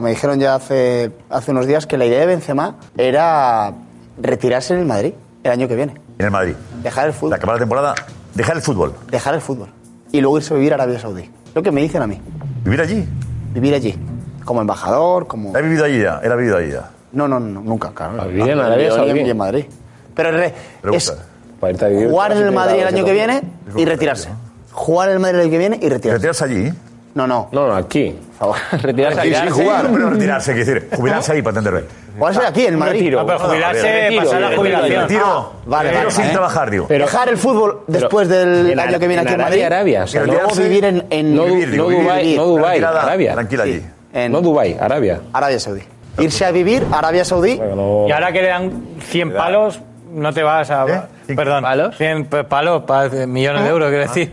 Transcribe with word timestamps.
Me 0.00 0.10
dijeron 0.10 0.38
ya 0.38 0.54
hace, 0.54 1.10
hace 1.28 1.50
unos 1.50 1.66
días 1.66 1.86
que 1.88 1.98
la 1.98 2.06
idea 2.06 2.20
de 2.20 2.26
Benzema 2.26 2.76
era 2.96 3.72
retirarse 4.22 4.72
en 4.72 4.78
el 4.78 4.86
Madrid 4.86 5.12
el 5.42 5.50
año 5.50 5.66
que 5.66 5.74
viene. 5.74 5.94
En 6.20 6.26
el 6.26 6.30
Madrid. 6.30 6.54
Dejar 6.84 7.08
el 7.08 7.12
fútbol. 7.12 7.34
Acabar 7.34 7.56
la 7.56 7.58
temporada, 7.58 7.94
dejar 8.32 8.54
el 8.54 8.62
fútbol. 8.62 8.94
Dejar 9.10 9.34
el 9.34 9.40
fútbol. 9.40 9.70
Y 10.12 10.20
luego 10.20 10.38
irse 10.38 10.54
a 10.54 10.56
vivir 10.56 10.70
a 10.72 10.76
Arabia 10.76 11.00
Saudí. 11.00 11.28
Lo 11.52 11.64
que 11.64 11.72
me 11.72 11.80
dicen 11.82 12.00
a 12.00 12.06
mí. 12.06 12.20
¿Vivir 12.62 12.80
allí? 12.80 13.08
Vivir 13.52 13.74
allí. 13.74 13.98
Como 14.44 14.60
embajador, 14.60 15.26
como... 15.26 15.56
¿Ha 15.56 15.60
vivido 15.60 15.84
allí 15.84 16.00
ya? 16.00 16.20
¿Él 16.22 16.30
ha 16.30 16.36
vivido 16.36 16.58
allí 16.58 16.70
ya? 16.70 16.90
No, 17.10 17.26
no, 17.26 17.40
no, 17.40 17.60
nunca, 17.60 17.90
claro. 17.92 18.22
¿A 18.22 18.26
vivir 18.26 18.50
en 18.50 18.60
Arabia 18.60 18.92
Saudí? 18.92 19.18
en 19.18 19.36
Madrid. 19.36 19.64
Pero 20.14 20.30
re- 20.30 20.54
es 20.92 21.12
Para 21.58 21.72
irte 21.72 21.84
a 21.86 21.88
vivir 21.88 22.08
jugar 22.08 22.30
en 22.36 22.38
el 22.46 22.52
Madrid 22.52 22.82
el 22.82 22.88
30 22.94 22.96
año 22.98 23.04
que 23.04 23.12
viene 23.12 23.42
y 23.76 23.84
retirarse. 23.84 24.28
Jugar 24.70 25.08
en 25.08 25.14
el 25.16 25.20
Madrid 25.20 25.38
el 25.38 25.42
año 25.42 25.50
que 25.50 25.58
viene 25.58 25.76
y 25.82 25.88
retirarse. 25.88 26.12
¿Retirarse 26.28 26.44
allí? 26.44 26.72
No, 27.16 27.26
no. 27.26 27.48
No, 27.50 27.66
no, 27.66 27.74
aquí. 27.74 28.16
Favor. 28.38 28.56
Retirarse 28.82 29.20
Aquí 29.20 29.34
sí, 29.34 29.50
jugar, 29.50 29.86
pero 29.92 30.10
retirarse, 30.10 30.54
quiero 30.54 30.72
decir, 30.80 30.88
jubilarse 30.96 31.32
ahí 31.32 31.42
para 31.42 31.58
entenderme. 31.58 31.88
Jugarse 32.16 32.46
aquí, 32.46 32.66
en 32.66 32.78
Madrid. 32.78 33.00
retiro. 33.00 33.20
No, 33.20 33.26
pero 33.26 33.38
jubilarse, 33.40 34.00
Retiro, 34.02 34.22
pasar 34.24 34.40
la 34.40 34.56
jubilación. 34.56 35.00
Retiro, 35.02 35.24
Ah, 35.26 35.52
vale, 35.66 35.88
retiro 35.90 35.98
vale, 36.04 36.10
sin 36.12 36.20
vale. 36.22 36.32
trabajar, 36.32 36.70
digo. 36.70 36.86
Pero- 36.88 37.04
Dejar 37.06 37.28
el 37.28 37.36
fútbol 37.36 37.80
después 37.88 38.28
del 38.28 38.70
en 38.70 38.78
año 38.80 38.98
que 38.98 39.08
viene 39.08 39.22
en 39.22 39.28
aquí 39.28 39.34
en 39.34 39.40
Arabia, 39.40 39.62
Madrid. 39.64 39.64
Arabia, 39.76 40.04
o 40.04 40.06
sea, 40.06 40.22
y 40.22 40.26
no- 40.26 40.32
luego 40.34 40.50
vivir 40.54 40.84
en, 40.84 41.06
en 41.10 41.34
No, 41.36 41.44
Vivir, 41.46 41.70
digo, 41.72 41.84
no 41.84 41.88
vivir, 41.90 42.04
Dubai, 42.04 42.36
no 42.36 42.44
Dubai, 42.46 42.82
Arabia. 42.84 43.32
Tranquila 43.34 43.64
Sí, 43.64 43.70
allí. 43.70 43.82
en 44.12 44.32
No 44.32 44.40
Dubai, 44.40 44.76
Arabia. 44.80 45.20
Arabia 45.32 45.58
Saudí. 45.60 45.82
Irse 46.18 46.44
a 46.44 46.50
vivir 46.52 46.86
a 46.92 46.98
Arabia 46.98 47.24
Saudí. 47.24 47.56
Bueno, 47.56 47.74
no- 47.76 48.08
Y 48.08 48.12
ahora 48.12 48.30
que 48.32 48.42
le 48.42 48.48
dan 48.48 48.72
100 49.00 49.32
palos, 49.34 49.80
no 50.12 50.32
te 50.32 50.42
vas 50.44 50.70
a. 50.70 50.84
¿Eh? 50.86 51.00
¿Cien 51.26 51.36
Perdón. 51.36 51.62
palos? 51.62 51.96
100 51.96 52.24
p- 52.26 52.44
palos, 52.44 52.82
pa- 52.84 53.08
millones 53.08 53.62
de 53.64 53.68
euros, 53.68 53.88
quiero 53.90 54.02
decir. 54.04 54.32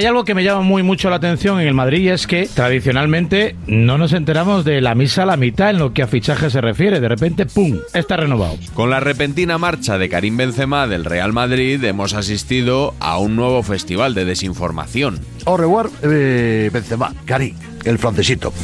Hay 0.00 0.06
algo 0.06 0.24
que 0.24 0.34
me 0.34 0.42
llama 0.42 0.62
muy 0.62 0.82
mucho 0.82 1.10
la 1.10 1.16
atención 1.16 1.60
en 1.60 1.66
el 1.68 1.74
Madrid 1.74 2.00
y 2.00 2.08
es 2.08 2.26
que 2.26 2.48
tradicionalmente 2.48 3.54
no 3.66 3.98
nos 3.98 4.14
enteramos 4.14 4.64
de 4.64 4.80
la 4.80 4.94
misa 4.94 5.24
a 5.24 5.26
la 5.26 5.36
mitad 5.36 5.68
en 5.68 5.78
lo 5.78 5.92
que 5.92 6.00
a 6.02 6.06
fichaje 6.06 6.48
se 6.48 6.62
refiere. 6.62 7.00
De 7.00 7.08
repente, 7.10 7.44
¡pum! 7.44 7.76
Está 7.92 8.16
renovado. 8.16 8.56
Con 8.72 8.88
la 8.88 9.00
repentina 9.00 9.58
marcha 9.58 9.98
de 9.98 10.08
Karim 10.08 10.38
Benzema 10.38 10.86
del 10.86 11.04
Real 11.04 11.34
Madrid 11.34 11.84
hemos 11.84 12.14
asistido 12.14 12.94
a 12.98 13.18
un 13.18 13.36
nuevo 13.36 13.62
festival 13.62 14.14
de 14.14 14.24
desinformación. 14.24 15.20
Au 15.44 15.58
revoir, 15.58 15.90
eh, 16.02 16.70
Benzema, 16.72 17.12
Cari, 17.26 17.54
el 17.84 17.98
francesito. 17.98 18.54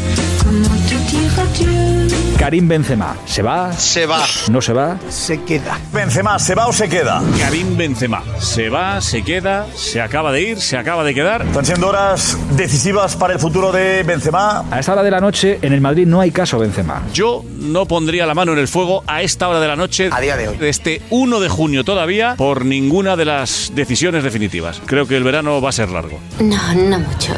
Karim 2.39 2.69
Benzema. 2.69 3.17
¿Se 3.25 3.43
va? 3.43 3.73
Se 3.73 4.07
va. 4.07 4.23
¿No 4.51 4.61
se 4.61 4.73
va? 4.73 4.99
Se 5.09 5.43
queda. 5.43 5.79
Benzema, 5.93 6.39
¿se 6.39 6.55
va 6.55 6.67
o 6.67 6.73
se 6.73 6.89
queda? 6.89 7.23
Karim 7.39 7.77
Benzema. 7.77 8.23
Se 8.39 8.69
va, 8.69 9.01
se 9.01 9.23
queda, 9.23 9.67
se 9.75 10.01
acaba 10.01 10.33
de 10.33 10.43
ir, 10.43 10.61
se 10.61 10.77
acaba 10.77 11.03
de 11.03 11.15
quedar. 11.15 11.43
Están 11.43 11.65
siendo 11.65 11.89
horas 11.89 12.37
decisivas 12.57 13.17
para 13.17 13.33
el 13.33 13.39
futuro 13.39 13.73
de 13.73 14.03
Benzema. 14.03 14.65
A 14.71 14.79
esta 14.81 14.93
hora 14.93 15.03
de 15.03 15.11
la 15.11 15.21
noche 15.21 15.59
en 15.63 15.73
el 15.73 15.81
Madrid 15.81 16.07
no 16.07 16.21
hay 16.21 16.31
caso 16.31 16.59
Benzema. 16.59 17.03
Yo 17.13 17.43
no 17.59 17.87
pondría 17.87 18.27
la 18.27 18.35
mano 18.35 18.53
en 18.53 18.59
el 18.59 18.69
fuego 18.69 19.03
a 19.07 19.23
esta 19.23 19.49
hora 19.49 19.61
de 19.61 19.69
la 19.69 19.77
noche. 19.77 20.11
A 20.13 20.21
día 20.21 20.37
de 20.37 20.49
hoy. 20.49 20.59
Este 20.61 21.01
1 21.11 21.41
de 21.41 21.49
junio 21.49 21.85
todavía 21.85 22.35
por 22.37 22.65
ninguna 22.65 23.17
de 23.17 23.25
las 23.25 23.73
decisiones 23.75 24.23
definitivas. 24.23 24.81
Creo 24.85 25.09
que 25.09 25.17
el 25.17 25.25
verano 25.25 25.61
va 25.61 25.71
a 25.71 25.73
ser 25.73 25.89
largo. 25.89 26.21
No, 26.39 26.75
no 26.75 26.99
mucho. 26.99 27.35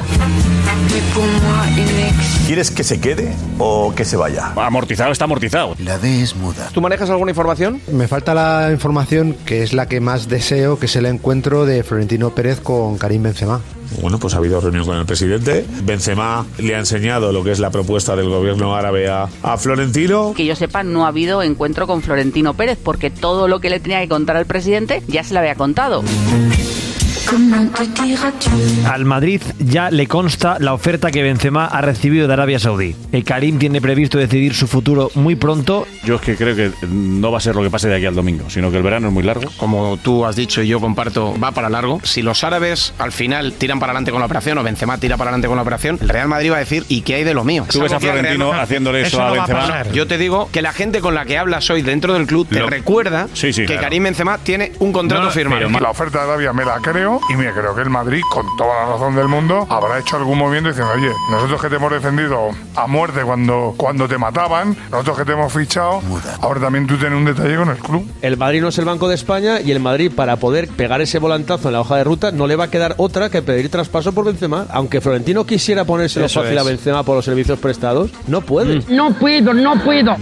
¿Quieres 2.46 2.70
que 2.70 2.82
se 2.82 3.00
quede 3.00 3.34
o 3.58 3.92
que 3.94 4.04
se 4.04 4.16
vaya? 4.16 4.52
Amortizado 4.88 5.12
está 5.12 5.24
amortizado. 5.26 5.74
La 5.84 5.98
D 5.98 6.22
es 6.22 6.34
muda. 6.34 6.70
¿Tú 6.72 6.80
manejas 6.80 7.10
alguna 7.10 7.30
información? 7.30 7.78
Me 7.92 8.08
falta 8.08 8.32
la 8.32 8.70
información 8.72 9.36
que 9.44 9.62
es 9.62 9.74
la 9.74 9.86
que 9.86 10.00
más 10.00 10.28
deseo, 10.28 10.78
que 10.78 10.86
es 10.86 10.96
el 10.96 11.04
encuentro 11.04 11.66
de 11.66 11.82
Florentino 11.82 12.30
Pérez 12.30 12.60
con 12.60 12.96
Karim 12.96 13.22
Benzema. 13.22 13.60
Bueno, 14.00 14.18
pues 14.18 14.32
ha 14.32 14.38
habido 14.38 14.62
reunión 14.62 14.86
con 14.86 14.96
el 14.96 15.04
presidente. 15.04 15.66
Benzema 15.82 16.46
le 16.56 16.74
ha 16.74 16.78
enseñado 16.78 17.32
lo 17.32 17.44
que 17.44 17.52
es 17.52 17.58
la 17.58 17.68
propuesta 17.68 18.16
del 18.16 18.30
gobierno 18.30 18.74
árabe 18.74 19.10
a, 19.10 19.28
a 19.42 19.58
Florentino. 19.58 20.32
Que 20.34 20.46
yo 20.46 20.56
sepa, 20.56 20.82
no 20.82 21.04
ha 21.04 21.08
habido 21.08 21.42
encuentro 21.42 21.86
con 21.86 22.00
Florentino 22.00 22.54
Pérez 22.54 22.78
porque 22.82 23.10
todo 23.10 23.46
lo 23.46 23.60
que 23.60 23.68
le 23.68 23.80
tenía 23.80 24.00
que 24.00 24.08
contar 24.08 24.38
al 24.38 24.46
presidente 24.46 25.02
ya 25.06 25.22
se 25.22 25.34
lo 25.34 25.40
había 25.40 25.54
contado. 25.54 26.02
Al 28.90 29.04
Madrid 29.04 29.42
ya 29.58 29.90
le 29.90 30.06
consta 30.06 30.56
la 30.60 30.72
oferta 30.72 31.10
que 31.10 31.22
Benzema 31.22 31.66
ha 31.66 31.82
recibido 31.82 32.26
de 32.26 32.32
Arabia 32.32 32.58
Saudí. 32.58 32.96
El 33.12 33.24
Karim 33.24 33.58
tiene 33.58 33.82
previsto 33.82 34.16
decidir 34.16 34.54
su 34.54 34.66
futuro 34.66 35.10
muy 35.14 35.36
pronto. 35.36 35.86
Yo 36.04 36.14
es 36.16 36.20
que 36.22 36.36
creo 36.36 36.56
que 36.56 36.70
no 36.88 37.30
va 37.30 37.36
a 37.36 37.40
ser 37.42 37.54
lo 37.54 37.62
que 37.62 37.68
pase 37.68 37.88
de 37.88 37.96
aquí 37.96 38.06
al 38.06 38.14
domingo, 38.14 38.48
sino 38.48 38.70
que 38.70 38.78
el 38.78 38.82
verano 38.82 39.08
es 39.08 39.12
muy 39.12 39.22
largo. 39.22 39.50
Como 39.58 39.98
tú 40.02 40.24
has 40.24 40.36
dicho 40.36 40.62
y 40.62 40.68
yo 40.68 40.80
comparto, 40.80 41.38
va 41.38 41.52
para 41.52 41.68
largo. 41.68 42.00
Si 42.02 42.22
los 42.22 42.44
árabes 42.44 42.94
al 42.98 43.12
final 43.12 43.52
tiran 43.52 43.78
para 43.78 43.92
adelante 43.92 44.10
con 44.10 44.20
la 44.20 44.26
operación 44.26 44.56
o 44.56 44.62
Benzema 44.62 44.96
tira 44.96 45.18
para 45.18 45.28
adelante 45.30 45.48
con 45.48 45.56
la 45.56 45.62
operación, 45.62 45.98
el 46.00 46.08
Real 46.08 46.28
Madrid 46.28 46.50
va 46.52 46.56
a 46.56 46.60
decir, 46.60 46.84
¿y 46.88 47.02
qué 47.02 47.16
hay 47.16 47.24
de 47.24 47.34
lo 47.34 47.44
mío? 47.44 47.66
Tú 47.70 47.80
ves 47.80 47.92
a 47.92 47.98
Real 47.98 48.14
Florentino 48.14 48.52
haciéndole 48.54 49.02
eso, 49.02 49.18
Eso 49.18 49.22
a 49.22 49.46
no 49.46 49.58
a. 49.58 49.82
Yo 49.92 50.06
te 50.06 50.16
digo 50.16 50.48
que 50.50 50.62
la 50.62 50.72
gente 50.72 51.00
con 51.00 51.14
la 51.14 51.26
que 51.26 51.36
hablas 51.36 51.68
hoy 51.68 51.82
dentro 51.82 52.14
del 52.14 52.26
club 52.26 52.48
te 52.48 52.60
Lo- 52.60 52.70
recuerda 52.70 53.28
Sí, 53.34 53.52
sí, 53.52 53.62
que 53.62 53.66
claro. 53.66 53.82
Karim 53.82 54.04
Benzema 54.04 54.38
tiene 54.38 54.72
un 54.78 54.92
contrato 54.92 55.24
No, 55.24 55.30
firmado. 55.30 55.66
pero- 55.66 55.80
La 55.80 55.90
oferta 55.90 56.18
de 56.20 56.24
Arabia 56.24 56.52
me 56.54 56.64
la 56.64 56.76
creo 56.78 57.17
y 57.28 57.36
me 57.36 57.52
creo 57.52 57.74
que 57.74 57.82
el 57.82 57.90
Madrid, 57.90 58.22
con 58.30 58.46
toda 58.56 58.84
la 58.84 58.92
razón 58.92 59.14
del 59.14 59.28
mundo, 59.28 59.66
habrá 59.68 59.98
hecho 59.98 60.16
algún 60.16 60.38
movimiento 60.38 60.68
diciendo, 60.70 60.92
oye, 60.94 61.12
nosotros 61.30 61.60
que 61.60 61.68
te 61.68 61.76
hemos 61.76 61.90
defendido 61.90 62.50
a 62.76 62.86
muerte 62.86 63.22
cuando, 63.22 63.74
cuando 63.76 64.08
te 64.08 64.18
mataban, 64.18 64.76
nosotros 64.90 65.18
que 65.18 65.24
te 65.24 65.32
hemos 65.32 65.52
fichado, 65.52 66.00
ahora 66.40 66.60
también 66.60 66.86
tú 66.86 66.96
tienes 66.96 67.18
un 67.18 67.24
detalle 67.24 67.56
con 67.56 67.68
el 67.70 67.78
club. 67.78 68.06
El 68.22 68.36
Madrid 68.36 68.60
no 68.60 68.68
es 68.68 68.78
el 68.78 68.84
Banco 68.84 69.08
de 69.08 69.14
España 69.14 69.60
y 69.60 69.70
el 69.70 69.80
Madrid 69.80 70.12
para 70.14 70.36
poder 70.36 70.68
pegar 70.68 71.00
ese 71.00 71.18
volantazo 71.18 71.68
en 71.68 71.74
la 71.74 71.80
hoja 71.80 71.96
de 71.96 72.04
ruta 72.04 72.32
no 72.32 72.46
le 72.46 72.56
va 72.56 72.64
a 72.64 72.70
quedar 72.70 72.94
otra 72.98 73.30
que 73.30 73.42
pedir 73.42 73.70
traspaso 73.70 74.12
por 74.12 74.24
Benzema. 74.24 74.66
Aunque 74.70 75.00
Florentino 75.00 75.44
quisiera 75.44 75.84
ponérselo 75.84 76.26
Eso 76.26 76.42
fácil 76.42 76.58
a. 76.58 76.62
Benzema 76.62 77.02
por 77.02 77.16
los 77.16 77.24
servicios 77.24 77.58
prestados, 77.58 78.10
no 78.26 78.40
puede. 78.42 78.82
No 78.88 79.12
puedo, 79.14 79.54
no 79.54 79.82
puedo. 79.82 80.16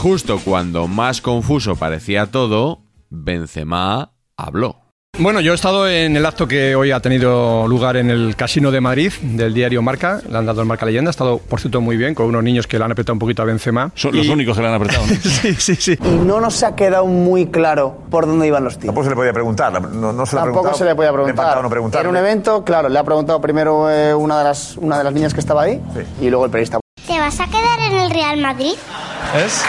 Justo 0.00 0.40
cuando 0.42 0.88
más 0.88 1.20
confuso 1.20 1.76
parecía 1.76 2.24
todo, 2.24 2.80
Benzema 3.10 4.12
habló. 4.34 4.76
Bueno, 5.18 5.40
yo 5.40 5.52
he 5.52 5.54
estado 5.54 5.86
en 5.86 6.16
el 6.16 6.24
acto 6.24 6.48
que 6.48 6.74
hoy 6.74 6.90
ha 6.92 7.00
tenido 7.00 7.68
lugar 7.68 7.98
en 7.98 8.08
el 8.08 8.34
Casino 8.34 8.70
de 8.70 8.80
Madrid 8.80 9.12
del 9.20 9.52
diario 9.52 9.82
Marca, 9.82 10.22
le 10.26 10.38
han 10.38 10.46
dado 10.46 10.62
el 10.62 10.66
Marca 10.66 10.86
Leyenda, 10.86 11.10
ha 11.10 11.12
estado 11.12 11.36
por 11.36 11.60
cierto 11.60 11.82
muy 11.82 11.98
bien, 11.98 12.14
con 12.14 12.26
unos 12.26 12.42
niños 12.42 12.66
que 12.66 12.78
le 12.78 12.84
han 12.86 12.92
apretado 12.92 13.12
un 13.12 13.18
poquito 13.18 13.42
a 13.42 13.44
Benzema. 13.44 13.92
Son 13.94 14.16
los 14.16 14.26
únicos 14.28 14.56
que 14.56 14.62
le 14.62 14.68
han 14.68 14.74
apretado. 14.74 15.06
¿no? 15.06 15.14
sí, 15.22 15.54
sí, 15.56 15.76
sí. 15.76 15.98
Y 16.02 16.08
no 16.24 16.40
nos 16.40 16.62
ha 16.62 16.74
quedado 16.74 17.04
muy 17.04 17.48
claro 17.48 17.98
por 18.08 18.26
dónde 18.26 18.46
iban 18.46 18.64
los 18.64 18.78
tiros. 18.78 18.86
Tampoco 18.86 19.04
se 19.04 19.10
le 19.10 19.16
podía 19.16 19.34
preguntar. 19.34 19.82
No, 19.82 20.14
no 20.14 20.24
se 20.24 20.36
le 20.36 20.42
Tampoco 20.42 20.72
se 20.72 20.84
le 20.86 20.94
podía 20.94 21.12
preguntar. 21.12 21.62
no. 21.62 21.98
Era 21.98 22.08
un 22.08 22.16
evento, 22.16 22.64
claro, 22.64 22.88
le 22.88 22.98
ha 22.98 23.04
preguntado 23.04 23.38
primero 23.42 23.90
eh, 23.90 24.14
una, 24.14 24.38
de 24.38 24.44
las, 24.44 24.78
una 24.78 24.96
de 24.96 25.04
las 25.04 25.12
niñas 25.12 25.34
que 25.34 25.40
estaba 25.40 25.62
ahí 25.64 25.78
y 26.22 26.30
luego 26.30 26.46
el 26.46 26.50
periodista. 26.50 26.80
¿Te 27.06 27.18
vas 27.18 27.40
a 27.40 27.46
quedar 27.46 27.80
en 27.80 27.98
el 27.98 28.10
Real 28.10 28.40
Madrid? 28.40 28.74
¿Es? 29.34 29.64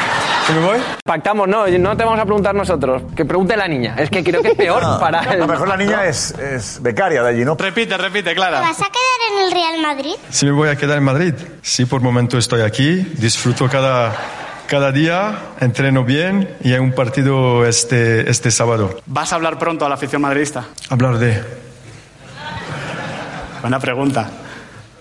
¿Que 0.54 0.60
me 0.60 0.66
voy? 0.66 0.80
Pactamos, 1.06 1.48
no, 1.48 1.66
no 1.66 1.96
te 1.96 2.04
vamos 2.04 2.20
a 2.20 2.26
preguntar 2.26 2.54
nosotros. 2.54 3.04
Que 3.16 3.24
pregunte 3.24 3.56
la 3.56 3.70
niña. 3.70 3.96
Es 3.98 4.10
que 4.10 4.22
creo 4.22 4.42
que 4.42 4.50
es 4.50 4.56
peor 4.56 4.82
No, 4.92 5.00
para 5.00 5.22
A 5.22 5.34
el... 5.34 5.40
lo 5.40 5.48
mejor 5.48 5.68
la 5.70 5.78
niña 5.78 6.06
es, 6.08 6.32
es 6.32 6.82
becaria 6.82 7.24
de 7.24 7.30
allí, 7.30 7.46
¿no? 7.46 7.56
Repite, 7.56 7.96
repite, 7.98 8.32
¿Te 8.32 8.36
Clara. 8.36 8.60
vas 8.60 8.82
a 8.82 8.86
quedar 8.86 9.32
en 9.40 9.46
el 9.46 9.52
Real 9.54 9.82
Madrid? 9.82 10.14
Si 10.30 10.46
me 10.46 10.52
voy 10.52 10.68
a 10.68 10.76
quedar 10.76 10.98
en 10.98 11.04
Madrid. 11.06 11.34
Sí, 11.62 11.86
por 11.86 12.02
momento 12.02 12.38
estoy 12.38 12.62
aquí, 12.64 12.96
disfruto 13.18 13.70
cada, 13.70 14.14
cada 14.68 14.92
día, 14.92 15.38
entreno 15.62 16.04
bien 16.04 16.58
y 16.62 16.74
hay 16.74 16.80
un 16.80 16.92
partido 16.92 17.66
este, 17.66 18.30
este 18.30 18.52
sábado. 18.52 19.00
¿Vas 19.06 19.32
a 19.32 19.36
hablar 19.36 19.58
pronto 19.58 19.86
a 19.86 19.90
la 19.90 19.96
afición 19.96 20.22
madridista? 20.22 20.66
Hablar 20.90 21.18
de... 21.18 21.42
Buena 23.62 23.80
pregunta. 23.80 24.30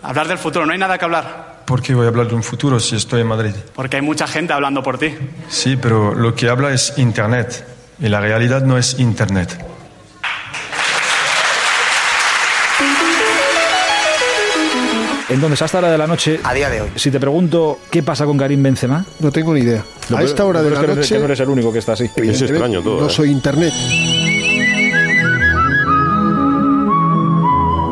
Hablar 0.02 0.28
del 0.28 0.38
futuro, 0.38 0.64
no 0.64 0.72
hay 0.72 0.78
nada 0.78 0.96
que 0.96 1.04
hablar, 1.04 1.49
¿Por 1.70 1.82
qué 1.82 1.94
voy 1.94 2.04
a 2.04 2.08
hablar 2.08 2.26
de 2.26 2.34
un 2.34 2.42
futuro 2.42 2.80
si 2.80 2.96
estoy 2.96 3.20
en 3.20 3.28
Madrid? 3.28 3.52
porque 3.76 3.94
hay 3.94 4.02
mucha 4.02 4.26
gente 4.26 4.52
hablando 4.52 4.82
por 4.82 4.98
ti. 4.98 5.14
Sí, 5.48 5.76
pero 5.80 6.16
lo 6.16 6.34
que 6.34 6.48
habla 6.48 6.72
es 6.72 6.94
Internet 6.96 7.64
y 8.00 8.08
la 8.08 8.20
realidad 8.20 8.62
no 8.62 8.76
es 8.76 8.98
Internet. 8.98 9.56
Entonces, 15.28 15.62
hasta 15.62 15.78
hora 15.78 15.92
de 15.92 15.98
la 15.98 16.08
noche. 16.08 16.40
A 16.42 16.52
día 16.52 16.68
de 16.68 16.80
hoy. 16.80 16.88
Si 16.96 17.10
te 17.12 17.20
pregunto 17.20 17.78
qué 17.88 18.02
pasa 18.02 18.24
con 18.26 18.36
Karim 18.36 18.62
Benzema. 18.64 19.04
No 19.20 19.30
tengo 19.30 19.54
ni 19.54 19.60
idea. 19.60 19.84
A 20.16 20.22
esta 20.24 20.44
hora 20.44 20.60
de 20.60 20.70
la 20.70 20.80
es 20.80 20.88
noche. 20.96 21.14
que 21.14 21.18
no 21.20 21.24
eres 21.26 21.38
el 21.38 21.48
único 21.50 21.72
que 21.72 21.78
está 21.78 21.92
así. 21.92 22.10
evidentemente, 22.16 22.80
No 22.82 23.06
¿eh? 23.06 23.10
soy 23.10 23.30
internet. 23.30 23.72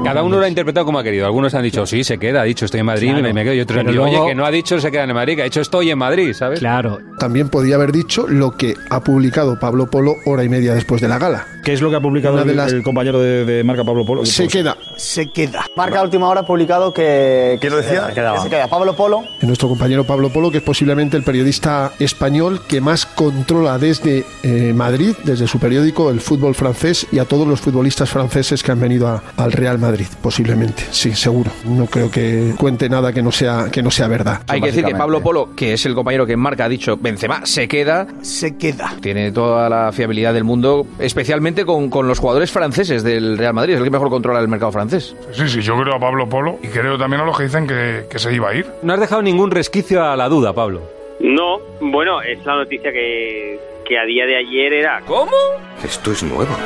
Cada 0.09 0.23
uno 0.23 0.39
lo 0.39 0.45
ha 0.45 0.49
interpretado 0.49 0.87
como 0.87 0.99
ha 0.99 1.03
querido. 1.03 1.27
Algunos 1.27 1.55
han 1.55 1.63
dicho, 1.63 1.85
sí, 1.87 2.05
se 2.05 2.19
queda, 2.19 2.43
ha 2.43 2.45
dicho 2.45 2.65
estoy 2.65 2.81
en 2.81 2.87
Madrid, 2.87 3.09
Claro. 3.09 3.23
me, 3.23 3.33
me 3.33 3.45
quedo. 3.45 3.55
Y 3.55 3.61
otros 3.61 3.79
han 3.81 3.87
dicho, 3.87 3.97
luego- 3.99 4.21
oye, 4.23 4.29
que 4.31 4.35
no 4.35 4.45
ha 4.45 4.51
dicho 4.51 4.81
se 4.81 4.91
queda 4.91 5.05
en 5.05 5.15
Madrid, 5.15 5.37
que 5.37 5.43
ha 5.43 5.45
dicho 5.45 5.61
estoy 5.61 5.91
en 5.91 5.99
Madrid, 5.99 6.33
¿sabes? 6.33 6.59
Claro. 6.59 6.99
También 7.19 7.49
podía 7.49 7.75
haber 7.77 7.93
dicho 7.93 8.27
lo 8.29 8.53
que 8.53 8.75
ha 8.91 9.01
publicado 9.01 9.59
Pablo 9.59 9.87
Polo 9.91 10.15
hora 10.27 10.45
y 10.45 10.49
media 10.49 10.75
después 10.75 11.01
de 11.01 11.09
la 11.09 11.19
gala. 11.19 11.47
¿Qué 11.65 11.73
es 11.73 11.83
lo 11.83 11.91
que 11.91 11.97
ha 11.97 12.01
publicado 12.01 12.35
Una 12.35 12.45
de 12.45 12.51
el, 12.53 12.57
las- 12.57 12.73
el 12.73 12.83
compañero 12.83 13.21
de, 13.21 13.45
de 13.45 13.65
marca 13.65 13.85
Pablo 13.85 14.05
Polo? 14.07 14.25
Se 14.25 14.45
Pues- 14.45 14.53
queda. 14.53 14.77
Se 14.97 15.31
queda. 15.31 15.65
Marca 15.77 16.03
Última 16.03 16.29
Hora 16.29 16.41
ha 16.41 16.47
publicado 16.47 16.93
que... 16.93 17.59
¿Quién 17.61 17.73
lo 17.73 17.79
decía? 17.79 18.07
Que 18.09 18.15
se 18.43 18.49
queda. 18.49 18.69
Pablo 18.69 18.95
Polo. 18.97 19.23
Nuestro 19.43 19.69
compañero 19.69 20.05
Pablo 20.05 20.31
Polo, 20.31 20.51
que 20.51 20.59
es 20.59 20.63
posiblemente 20.63 21.17
el 21.17 21.23
periodista 21.25 21.93
español 21.99 22.63
que 22.67 22.81
más 22.81 23.05
controla 23.07 23.79
desde 23.79 24.25
eh, 24.43 24.73
Madrid, 24.75 25.15
desde 25.25 25.47
su 25.47 25.59
periódico, 25.59 26.11
el 26.11 26.21
fútbol 26.21 26.55
francés 26.55 27.07
y 27.13 27.19
a 27.19 27.25
todos 27.25 27.47
los 27.47 27.61
futbolistas 27.61 28.09
franceses 28.09 28.63
que 28.63 28.73
han 28.73 28.81
venido 28.81 29.09
a- 29.09 29.23
al 29.37 29.53
Real 29.53 29.79
Madrid, 29.79 29.98
posiblemente. 30.23 30.85
Sí, 30.91 31.15
seguro. 31.15 31.51
No 31.65 31.87
creo 31.87 32.11
que 32.11 32.53
cuente 32.59 32.89
nada 32.89 33.13
que 33.13 33.23
no 33.23 33.33
sea, 33.33 33.67
que 33.71 33.83
no 33.83 33.91
sea 33.91 34.09
verdad. 34.09 34.43
Hay 34.49 34.61
que 34.61 34.69
decir 34.69 34.85
que 34.85 34.95
Pablo 34.95 35.21
Polo, 35.23 35.51
que 35.57 35.73
es 35.75 35.87
el 35.87 35.95
compañero 35.95 36.27
que 36.27 36.33
en 36.35 36.41
marca 36.41 36.65
ha 36.65 36.69
dicho 36.69 36.97
Benzema, 37.01 37.45
se 37.47 37.69
queda. 37.69 38.07
Se 38.23 38.57
queda. 38.57 38.95
Tiene 39.01 39.33
toda 39.33 39.69
la 39.69 39.93
fiabilidad 39.93 40.35
del 40.35 40.45
mundo, 40.45 40.87
especialmente 40.99 41.65
con, 41.65 41.91
con 41.91 42.09
los 42.09 42.19
jugadores 42.19 42.51
franceses 42.51 43.03
del 43.03 43.39
Real 43.39 43.55
Madrid. 43.55 43.75
Es 43.75 43.79
el 43.79 43.85
que 43.85 43.91
mejor 43.91 44.11
controla 44.11 44.41
el 44.41 44.49
mercado 44.49 44.73
francés. 44.73 45.15
Sí, 45.33 45.49
sí, 45.49 45.61
yo 45.61 45.81
creo 45.81 45.95
a 45.97 46.01
Pablo 46.01 46.29
Polo 46.29 46.59
y 46.63 46.69
creo 46.69 46.99
también 46.99 47.23
a 47.23 47.25
los 47.25 47.37
que 47.37 47.45
dicen 47.45 47.67
que, 47.67 48.07
que 48.11 48.19
se 48.19 48.33
iba 48.35 48.51
a 48.51 48.55
ir. 48.55 48.67
No 48.83 48.93
has 48.95 49.01
dejado 49.01 49.23
ningún 49.23 49.51
resquicio 49.51 50.05
a 50.05 50.17
la 50.17 50.29
duda, 50.29 50.53
Pablo. 50.53 50.83
No, 51.21 51.59
bueno, 51.81 52.23
es 52.23 52.45
la 52.47 52.57
noticia 52.57 52.93
que, 52.93 53.59
que 53.87 53.99
a 53.99 54.05
día 54.05 54.25
de 54.25 54.37
ayer 54.37 54.73
era... 54.73 55.01
¿Cómo? 55.07 55.33
Esto 55.83 56.13
es 56.13 56.23
nuevo. 56.23 56.57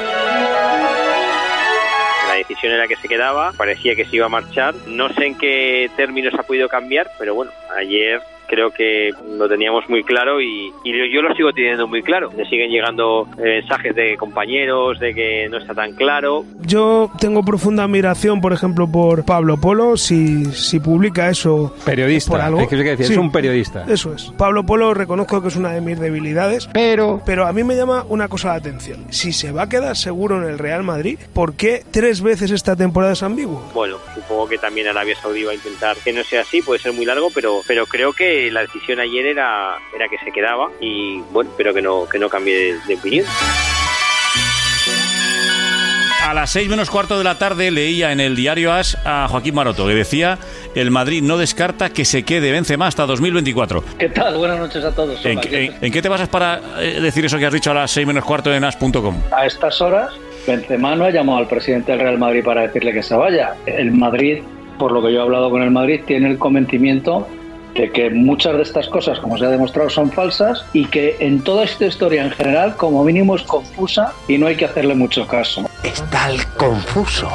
Decisión 2.43 2.73
era 2.73 2.89
que 2.89 2.97
se 2.97 3.09
quedaba, 3.09 3.53
parecía 3.53 3.95
que 3.95 4.05
se 4.05 4.17
iba 4.17 4.27
a 4.27 4.31
marchar. 4.31 4.75
No 4.87 5.09
sé 5.15 5.27
en 5.27 5.39
qué 5.39 5.91
términos 5.97 6.35
ha 6.39 6.43
podido 6.43 6.69
cambiar, 6.69 7.11
pero 7.19 7.35
bueno, 7.35 7.53
ayer 7.77 8.21
creo 8.53 8.71
que 8.71 9.11
lo 9.39 9.49
teníamos 9.49 9.89
muy 9.89 10.05
claro 10.05 10.39
y, 10.43 10.71
y 10.85 10.93
yo- 10.93 11.07
yo 11.07 11.23
lo 11.23 11.35
sigo 11.35 11.53
teniendo 11.55 11.89
muy 11.89 12.03
claro. 12.03 12.31
Me 12.37 12.45
siguen 12.51 12.71
llegando 12.71 13.27
eh, 13.39 13.61
mensajes 13.63 13.95
de 13.97 14.15
compañeros 14.19 14.99
de 15.01 15.15
que 15.15 15.49
no 15.51 15.57
está 15.57 15.73
tan 15.75 15.93
claro. 15.95 16.45
Yo 16.61 17.11
tengo 17.19 17.43
profunda 17.43 17.85
admiración, 17.85 18.43
por 18.43 18.53
ejemplo, 18.53 18.87
por 18.91 19.25
Pablo 19.25 19.57
Polo, 19.59 19.97
si, 19.97 20.45
si 20.53 20.81
publica 20.81 21.31
eso 21.31 21.75
Periodista, 21.87 22.31
por 22.31 22.41
algo. 22.43 22.61
es 22.61 22.69
que 22.69 22.75
hay 22.77 22.83
que 22.83 22.91
decir, 22.91 23.07
Sí. 23.07 23.13
es 23.15 23.19
un 23.19 23.33
periodista. 23.33 23.87
Eso 23.89 24.13
es. 24.13 24.31
Pablo 24.37 24.67
Polo 24.67 24.93
reconozco 24.93 25.41
que 25.41 25.49
es 25.49 25.57
una 25.57 25.73
de 25.73 25.81
mis 25.81 25.99
debilidades, 25.99 26.69
pero, 26.75 27.23
pero 27.25 27.47
a 27.47 27.53
mí 27.55 27.65
me 27.65 27.75
llama 27.75 28.05
una 28.11 28.29
cosa 28.29 28.49
la 28.49 28.55
atención. 28.57 29.07
Si 29.11 29.33
se 29.33 29.51
va 29.51 29.63
a 29.63 29.69
quedar 29.71 29.97
seguro 29.97 30.37
en 30.43 30.49
el 30.51 30.59
Real 30.59 30.83
Madrid, 30.83 31.19
¿por 31.33 31.55
qué 31.55 31.83
tres 31.91 32.21
veces 32.21 32.51
esta 32.51 32.77
temporada 32.77 33.15
es 33.15 33.23
ambiguo? 33.23 33.63
Bueno, 33.73 33.97
supongo 34.15 34.47
que 34.49 34.59
también 34.59 34.89
Arabia 34.89 35.17
Saudí 35.17 35.45
va 35.45 35.53
a 35.53 35.55
intentar 35.55 35.97
que 36.05 36.13
no 36.13 36.23
sea 36.25 36.43
así, 36.43 36.61
puede 36.61 36.81
ser 36.81 36.93
muy 36.93 37.07
largo, 37.07 37.29
pero, 37.35 37.61
pero 37.67 37.87
creo 37.87 38.13
que 38.13 38.42
la 38.51 38.61
decisión 38.63 39.01
ayer 39.01 39.27
era, 39.27 39.77
era 39.95 40.09
que 40.09 40.19
se 40.25 40.33
quedaba 40.33 40.69
y 40.81 41.21
bueno, 41.33 41.51
espero 41.51 41.73
que 41.75 41.83
no, 41.83 42.09
que 42.09 42.19
no 42.19 42.29
cambie 42.29 42.55
de, 42.55 42.79
de 42.89 42.95
opinión. 42.95 43.27
A 46.25 46.35
las 46.35 46.51
seis 46.51 46.69
menos 46.69 46.89
cuarto 46.89 47.19
de 47.19 47.25
la 47.25 47.37
tarde 47.37 47.71
leía 47.71 48.13
en 48.13 48.21
el 48.21 48.37
diario 48.37 48.73
As 48.73 48.97
a 49.05 49.27
Joaquín 49.29 49.55
Maroto 49.55 49.87
que 49.89 49.95
decía 49.95 50.39
el 50.75 50.91
Madrid 50.91 51.21
no 51.23 51.37
descarta 51.37 51.91
que 51.91 52.05
se 52.05 52.23
quede 52.23 52.53
Benzema 52.53 52.87
hasta 52.87 53.05
2024. 53.07 53.85
¿Qué 53.99 54.09
tal? 54.09 54.37
Buenas 54.39 54.59
noches 54.59 54.85
a 54.85 54.95
todos. 54.95 55.21
Son 55.21 55.33
¿En, 55.33 55.37
las 55.39 55.47
qué- 55.47 55.65
en- 55.67 55.75
en 55.83 55.93
qué 55.93 56.01
te 56.01 56.09
basas 56.09 56.29
para 56.29 56.61
eh, 56.79 57.01
decir 57.03 57.25
eso 57.27 57.39
que 57.39 57.45
has 57.47 57.53
dicho 57.53 57.73
a 57.73 57.75
las 57.75 57.91
seis 57.91 58.07
menos 58.07 58.25
cuarto 58.25 58.55
en 58.55 58.63
as.com? 58.65 59.17
A 59.33 59.45
estas 59.47 59.81
horas, 59.83 60.11
Benzema 60.47 60.95
no 60.95 61.05
ha 61.05 61.11
llamado 61.11 61.39
al 61.39 61.49
presidente 61.49 61.93
del 61.93 62.01
Real 62.01 62.19
Madrid 62.19 62.43
para 62.45 62.63
decirle 62.63 62.93
que 62.93 63.03
se 63.03 63.15
vaya. 63.17 63.55
El 63.67 63.91
Madrid, 63.93 64.43
por 64.79 64.93
lo 64.93 65.03
que 65.03 65.13
yo 65.13 65.19
he 65.19 65.23
hablado 65.23 65.51
con 65.51 65.63
el 65.63 65.71
Madrid, 65.73 66.01
tiene 66.07 66.31
el 66.31 66.39
convencimiento 66.39 67.29
de 67.75 67.91
que 67.91 68.11
muchas 68.11 68.57
de 68.57 68.63
estas 68.63 68.89
cosas, 68.89 69.19
como 69.21 69.39
se 69.39 69.47
ha 69.47 69.51
demostrado, 69.51 69.91
son 69.91 70.11
falsas 70.11 70.65
y 70.73 70.87
que 70.87 71.17
en 71.21 71.43
toda 71.43 71.65
esta 71.65 71.87
historia 71.87 72.25
en 72.25 72.31
general, 72.31 72.77
como 72.77 73.05
mínimo, 73.05 73.37
es 73.37 73.43
confusa 73.43 74.13
y 74.29 74.39
no 74.39 74.47
hay 74.47 74.57
que 74.57 74.65
hacerle 74.65 74.95
mucho 74.95 75.27
caso. 75.27 75.69
Está 75.83 76.31
el 76.31 76.45
confuso. 76.59 77.29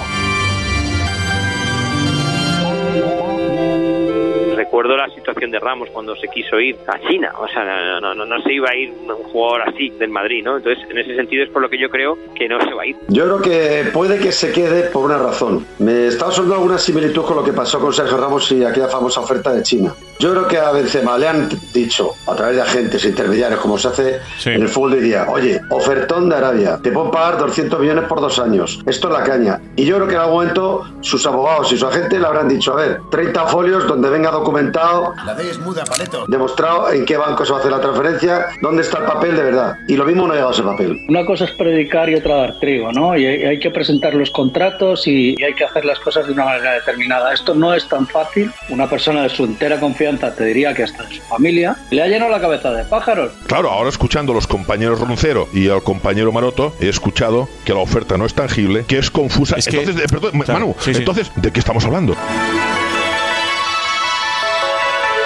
Recuerdo 4.55 4.97
la 4.97 5.09
situación 5.09 5.49
de 5.51 5.59
Ramos 5.59 5.89
cuando 5.91 6.15
se 6.17 6.27
quiso 6.27 6.59
ir 6.59 6.77
a 6.87 6.99
China, 7.07 7.31
o 7.39 7.47
sea, 7.47 7.63
no, 7.63 8.01
no, 8.01 8.13
no, 8.13 8.25
no 8.25 8.41
se 8.43 8.53
iba 8.53 8.69
a 8.69 8.75
ir 8.75 8.93
un 9.07 9.23
jugador 9.31 9.69
así 9.69 9.89
del 9.91 10.09
Madrid, 10.09 10.43
¿no? 10.43 10.57
Entonces, 10.57 10.83
en 10.89 10.97
ese 10.97 11.15
sentido 11.15 11.43
es 11.43 11.49
por 11.49 11.61
lo 11.61 11.69
que 11.69 11.79
yo 11.79 11.89
creo 11.89 12.17
que 12.35 12.47
no 12.47 12.59
se 12.61 12.73
va 12.73 12.83
a 12.83 12.85
ir. 12.85 12.95
Yo 13.07 13.23
creo 13.23 13.41
que 13.41 13.89
puede 13.91 14.19
que 14.19 14.31
se 14.31 14.51
quede 14.51 14.83
por 14.89 15.05
una 15.05 15.17
razón. 15.17 15.65
Me 15.79 16.07
estaba 16.07 16.31
sonando 16.31 16.55
alguna 16.55 16.77
similitud 16.77 17.23
con 17.23 17.37
lo 17.37 17.43
que 17.43 17.53
pasó 17.53 17.79
con 17.79 17.93
Sergio 17.93 18.17
Ramos 18.17 18.51
y 18.51 18.63
aquella 18.63 18.87
famosa 18.87 19.21
oferta 19.21 19.53
de 19.53 19.63
China. 19.63 19.93
Yo 20.19 20.31
creo 20.31 20.47
que 20.47 20.57
a 20.57 20.71
Benzema 20.71 21.17
le 21.17 21.27
han 21.27 21.49
dicho, 21.73 22.15
a 22.25 22.35
través 22.35 22.55
de 22.55 22.61
agentes 22.61 23.05
intermediarios, 23.05 23.59
como 23.59 23.77
se 23.77 23.87
hace 23.87 24.19
en 24.45 24.63
el 24.63 24.69
fútbol 24.69 24.91
de 24.91 25.01
día, 25.01 25.27
oye, 25.29 25.61
ofertón 25.69 26.29
de 26.29 26.35
Arabia, 26.35 26.79
te 26.81 26.91
puedo 26.91 27.11
pagar 27.11 27.37
200 27.37 27.79
millones 27.79 28.05
por 28.05 28.19
dos 28.19 28.39
años. 28.39 28.79
Esto 28.87 29.09
es 29.09 29.13
la 29.13 29.23
caña. 29.23 29.61
Y 29.75 29.85
yo 29.85 29.97
creo 29.97 30.07
que 30.07 30.15
en 30.15 30.21
algún 30.21 30.35
momento 30.37 30.83
sus 31.01 31.25
abogados 31.27 31.71
y 31.71 31.77
su 31.77 31.85
agente 31.85 32.19
le 32.19 32.25
habrán 32.25 32.47
dicho, 32.47 32.73
a 32.73 32.77
ver, 32.77 32.99
30 33.11 33.45
folios 33.47 33.87
donde 33.87 34.09
venga 34.09 34.31
documentado 34.31 35.13
La 35.25 35.35
D 35.35 35.49
es 35.49 35.59
muda, 35.59 35.83
paleto. 35.85 36.25
demostrado 36.27 36.91
en 36.91 37.05
qué 37.05 37.17
banco 37.17 37.45
se 37.45 37.51
va 37.51 37.57
a 37.57 37.59
hacer 37.59 37.71
la 37.71 37.81
transferencia, 37.81 38.47
dónde 38.61 38.81
está 38.81 38.99
el 38.99 39.05
papel 39.05 39.35
de 39.35 39.43
verdad. 39.43 39.75
Y 39.87 39.95
lo 39.95 40.05
mismo 40.05 40.25
no 40.25 40.33
ha 40.33 40.35
llegado 40.35 40.51
ese 40.51 40.63
papel. 40.63 40.97
Una 41.09 41.25
cosa 41.25 41.45
es 41.45 41.51
predicar 41.51 42.09
y 42.09 42.15
otra 42.15 42.37
dar 42.37 42.59
trigo, 42.59 42.91
¿no? 42.91 43.15
Y 43.15 43.25
hay, 43.25 43.59
que 43.59 43.71
presentar 43.71 44.13
los 44.13 44.31
contratos 44.31 45.07
y 45.07 45.35
hay 45.43 45.53
que 45.53 45.63
hacer 45.63 45.83
las 45.85 45.99
cosas 45.99 46.27
de 46.27 46.33
una 46.33 46.45
manera 46.45 46.73
determinada. 46.73 47.33
Esto 47.33 47.53
no 47.53 47.73
es 47.73 47.87
tan 47.87 48.07
fácil. 48.07 48.51
Una 48.69 48.87
persona 48.87 49.23
de 49.23 49.29
su 49.29 49.45
entera 49.45 49.79
confianza, 49.79 50.06
te 50.15 50.45
diría 50.45 50.73
que 50.73 50.83
hasta 50.83 51.03
de 51.03 51.15
su 51.15 51.21
familia, 51.23 51.75
le 51.91 52.01
ha 52.01 52.07
llenado 52.07 52.31
la 52.31 52.39
cabeza 52.39 52.71
de 52.71 52.83
pájaros. 52.85 53.31
Claro, 53.47 53.69
ahora 53.69 53.89
escuchando 53.89 54.31
a 54.31 54.35
los 54.35 54.47
compañeros 54.47 54.99
Roncero 54.99 55.47
y 55.53 55.69
al 55.69 55.83
compañero 55.83 56.31
Maroto, 56.31 56.73
he 56.79 56.87
escuchado 56.89 57.49
que 57.65 57.73
la 57.73 57.79
oferta 57.79 58.17
no 58.17 58.25
es 58.25 58.33
tangible, 58.33 58.85
que 58.87 58.97
es 58.97 59.11
confusa. 59.11 59.55
Es 59.57 59.67
que- 59.67 59.79
entonces, 59.79 60.03
eh, 60.03 60.07
perdón, 60.09 60.39
Claro, 60.41 60.59
Manu, 60.59 60.75
sí, 60.79 60.93
sí. 60.93 60.99
entonces, 60.99 61.31
¿de 61.35 61.51
qué 61.51 61.59
estamos 61.59 61.83
hablando? 61.85 62.15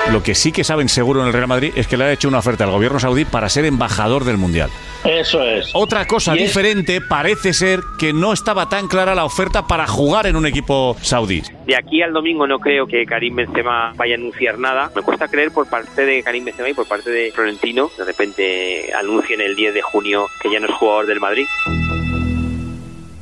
Lo 0.10 0.24
que 0.24 0.36
sí 0.36 0.52
que 0.52 0.64
saben 0.64 0.90
seguro 0.90 1.22
en 1.22 1.28
el 1.28 1.34
Real 1.34 1.48
Madrid 1.48 1.72
es 1.76 1.88
que 1.88 1.96
le 1.96 2.04
ha 2.04 2.12
hecho 2.12 2.28
una 2.28 2.40
oferta 2.40 2.66
al 2.66 2.72
gobierno 2.72 3.00
saudí 3.00 3.24
para 3.24 3.48
ser 3.48 3.64
embajador 3.66 4.26
del 4.26 4.38
Mundial. 4.38 4.70
Eso 5.06 5.42
es. 5.42 5.70
Otra 5.74 6.06
cosa 6.06 6.36
Y 6.36 6.40
es- 6.40 6.48
diferente 6.50 7.00
parece 7.00 7.54
ser 7.54 7.80
que 7.98 8.12
no 8.12 8.34
estaba 8.34 8.68
tan 8.68 8.88
clara 8.88 9.16
la 9.16 9.24
oferta 9.24 9.68
para 9.68 9.88
jugar 9.88 10.28
en 10.28 10.36
un 10.36 10.46
equipo 10.46 10.98
saudí. 11.02 11.44
De 11.66 11.76
aquí 11.78 12.02
al 12.02 12.12
domingo 12.12 12.46
no 12.46 12.60
creo 12.60 12.88
que 12.88 13.06
Karim 13.06 13.38
Benzema 13.38 13.94
vaya 13.96 14.16
a 14.16 14.18
anunciar 14.18 14.60
nada. 14.60 14.92
Me 14.96 15.02
cuesta 15.02 15.28
creer 15.30 15.52
por 15.52 15.68
parte 15.70 16.04
de 16.06 16.22
Karim 16.24 16.44
Benzema 16.44 16.70
y 16.70 16.74
por 16.74 16.88
parte 16.88 17.10
de 17.10 17.32
Florentino. 17.32 17.90
De 17.98 18.04
repente 18.04 18.92
anuncien 19.00 19.40
el 19.40 19.56
10 19.56 19.74
de 19.74 19.82
junio 19.82 20.28
que 20.42 20.52
ya 20.52 20.60
no 20.60 20.68
es 20.68 20.74
jugador 20.74 21.06
del 21.06 21.20
Madrid. 21.22 21.46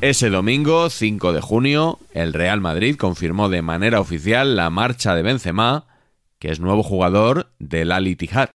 Ese 0.01 0.29
domingo, 0.29 0.89
5 0.89 1.33
de 1.33 1.41
junio, 1.41 1.99
el 2.13 2.33
Real 2.33 2.61
Madrid 2.61 2.95
confirmó 2.95 3.49
de 3.49 3.61
manera 3.61 3.99
oficial 3.99 4.55
la 4.55 4.69
marcha 4.69 5.13
de 5.13 5.23
Benzema, 5.23 5.83
que 6.39 6.51
es 6.51 6.59
nuevo 6.59 6.83
jugador 6.83 7.51
del 7.59 7.91
Al 7.91 8.07
Ittihad. 8.07 8.49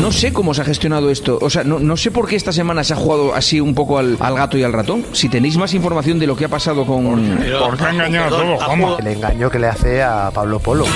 No 0.00 0.12
sé 0.12 0.32
cómo 0.32 0.54
se 0.54 0.62
ha 0.62 0.64
gestionado 0.64 1.10
esto. 1.10 1.38
O 1.40 1.50
sea, 1.50 1.64
no, 1.64 1.78
no 1.78 1.96
sé 1.96 2.10
por 2.10 2.28
qué 2.28 2.36
esta 2.36 2.52
semana 2.52 2.84
se 2.84 2.94
ha 2.94 2.96
jugado 2.96 3.34
así 3.34 3.60
un 3.60 3.74
poco 3.74 3.98
al, 3.98 4.16
al 4.20 4.34
gato 4.34 4.56
y 4.56 4.62
al 4.62 4.72
ratón. 4.72 5.04
Si 5.12 5.28
tenéis 5.28 5.56
más 5.56 5.74
información 5.74 6.18
de 6.18 6.26
lo 6.26 6.36
que 6.36 6.44
ha 6.44 6.48
pasado 6.48 6.86
con... 6.86 7.38
Porque 7.66 7.84
ha 7.84 7.90
engañado 7.90 8.36
a 8.36 8.40
todos, 8.40 8.62
Juanma. 8.62 8.96
El 9.00 9.06
engaño 9.08 9.50
que 9.50 9.58
le 9.58 9.66
hace 9.66 10.02
a 10.02 10.30
Pablo 10.32 10.58
Polo. 10.60 10.86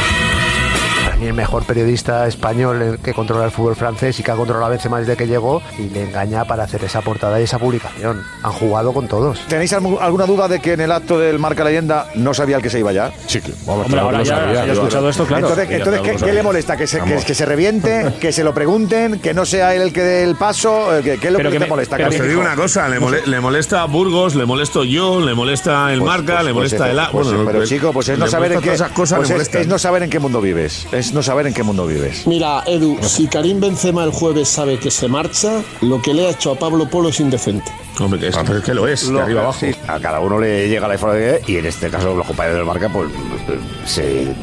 Para 1.15 1.23
mí 1.23 1.29
el 1.29 1.35
mejor 1.35 1.65
periodista 1.65 2.27
español 2.27 2.99
que 3.01 3.15
controla 3.15 3.45
el 3.45 3.53
fútbol 3.53 3.77
francés 3.77 4.19
y 4.19 4.25
que 4.25 4.33
ha 4.33 4.35
controlado 4.35 4.67
a 4.67 4.69
Benzema 4.71 4.99
desde 4.99 5.17
que 5.17 5.29
llegó 5.29 5.63
y 5.79 5.89
le 5.91 6.03
engaña 6.03 6.45
para 6.45 6.65
hacer 6.65 6.83
esa 6.83 7.03
portada 7.03 7.39
y 7.41 7.45
esa 7.45 7.57
publicación. 7.61 8.21
Han 8.43 8.51
jugado 8.53 8.93
con 8.93 9.07
todos. 9.07 9.39
¿Tenéis 9.47 9.73
algu- 9.75 9.99
alguna 10.01 10.27
duda 10.27 10.49
de 10.49 10.59
que 10.59 10.73
en 10.73 10.81
el 10.81 10.91
acto 10.91 11.17
del 11.21 11.39
Marca 11.39 11.63
Leyenda 11.63 12.09
no 12.17 12.35
sabía 12.35 12.57
el 12.57 12.63
que 12.63 12.69
se 12.71 12.81
iba 12.81 12.91
ya? 12.91 13.13
Sí, 13.29 13.41
que 13.41 13.53
Hombre, 13.65 14.01
ahora 14.01 14.25
ya, 14.25 14.53
ya 14.53 14.65
he 14.67 14.73
escuchado 14.73 15.09
esto, 15.09 15.25
claro. 15.25 15.47
Entonces, 15.51 15.69
claro, 15.83 16.03
¿qué, 16.03 16.19
sabía. 16.19 16.35
le 16.35 16.43
molesta? 16.43 16.77
¿Que 16.77 16.89
se, 16.89 16.97
que, 16.99 17.11
Vamos. 17.11 17.25
que 17.25 17.35
se 17.37 17.47
reviente? 17.47 18.13
¿Que 18.21 18.33
se 18.33 18.43
lo 18.43 18.53
pregunten? 18.53 19.21
¿Que 19.21 19.35
no 19.35 19.47
sea 19.47 19.73
él 19.73 19.83
el 19.83 19.93
que 19.93 20.03
dé 20.03 20.25
el 20.25 20.35
paso? 20.35 20.97
Eh, 20.99 21.03
¿Qué, 21.05 21.19
qué 21.19 21.29
es 21.29 21.33
lo 21.33 21.37
Pero 21.39 21.51
que, 21.51 21.55
que 21.55 21.59
te 21.61 21.65
me- 21.67 21.71
molesta? 21.71 21.97
pero 21.97 22.09
Pues 22.09 22.21
te 22.21 22.27
digo 22.27 22.41
una 22.41 22.57
cosa, 22.57 22.89
le, 22.89 22.99
mole- 22.99 23.25
le 23.25 23.39
molesta 23.39 23.83
a 23.83 23.85
Burgos, 23.85 24.35
le 24.35 24.47
molesto 24.47 24.83
yo, 24.83 25.21
le 25.21 25.33
molesta 25.35 25.93
el 25.93 26.01
Pues- 26.01 26.09
Marca, 26.11 26.33
pues- 26.35 26.45
le 26.47 26.53
pues, 26.53 26.55
molesta 26.55 26.77
pues, 26.79 26.91
el 26.91 26.99
A. 26.99 27.11
pues, 27.13 27.27
bueno, 27.29 27.45
pero 27.47 27.65
chico, 27.67 27.93
pues 27.93 28.09
es 28.09 28.19
no 28.19 28.27
saber 28.27 28.51
en 28.55 28.61
qué 28.61 28.73
esas 28.73 28.91
cosas 28.91 29.31
es 29.31 29.69
no 29.69 29.79
saber 29.79 30.03
en 30.03 30.11
qué 30.11 30.19
mundo 30.19 30.41
vives. 30.41 30.89
Es 31.05 31.13
no 31.13 31.23
saber 31.23 31.47
en 31.47 31.53
qué 31.53 31.63
mundo 31.63 31.87
vives. 31.87 32.27
Mira, 32.27 32.63
Edu, 32.67 32.97
si 33.03 33.27
Karim 33.27 33.61
Benzema 33.61 34.05
el 34.05 34.11
jueves 34.11 34.49
sabe 34.49 34.79
que 34.79 34.91
se 34.91 35.07
marcha, 35.07 35.63
lo 35.83 36.01
que 36.01 36.15
le 36.15 36.27
ha 36.27 36.31
hecho 36.31 36.53
a 36.53 36.55
Pablo 36.55 36.89
Polo 36.89 37.11
es 37.11 37.21
indecente. 37.21 37.71
Hombre, 38.01 38.19
que 38.19 38.29
es, 38.29 38.35
es 38.35 38.65
que 38.65 38.73
lo 38.73 38.89
es, 38.89 39.13
de 39.13 39.21
arriba 39.21 39.43
abajo. 39.43 39.59
sí, 39.61 39.71
a 39.87 40.01
cada 40.01 40.21
uno 40.21 40.41
le 40.41 40.67
llega 40.67 40.89
la 40.89 40.95
información 40.95 41.41
y 41.47 41.57
en 41.57 41.67
este 41.67 41.91
caso 41.91 42.15
los 42.15 42.27
compañeros 42.27 42.57
del 42.57 42.67
marca 42.67 42.89
pues 42.89 43.11
eh, 43.11 43.61
se 43.85 44.35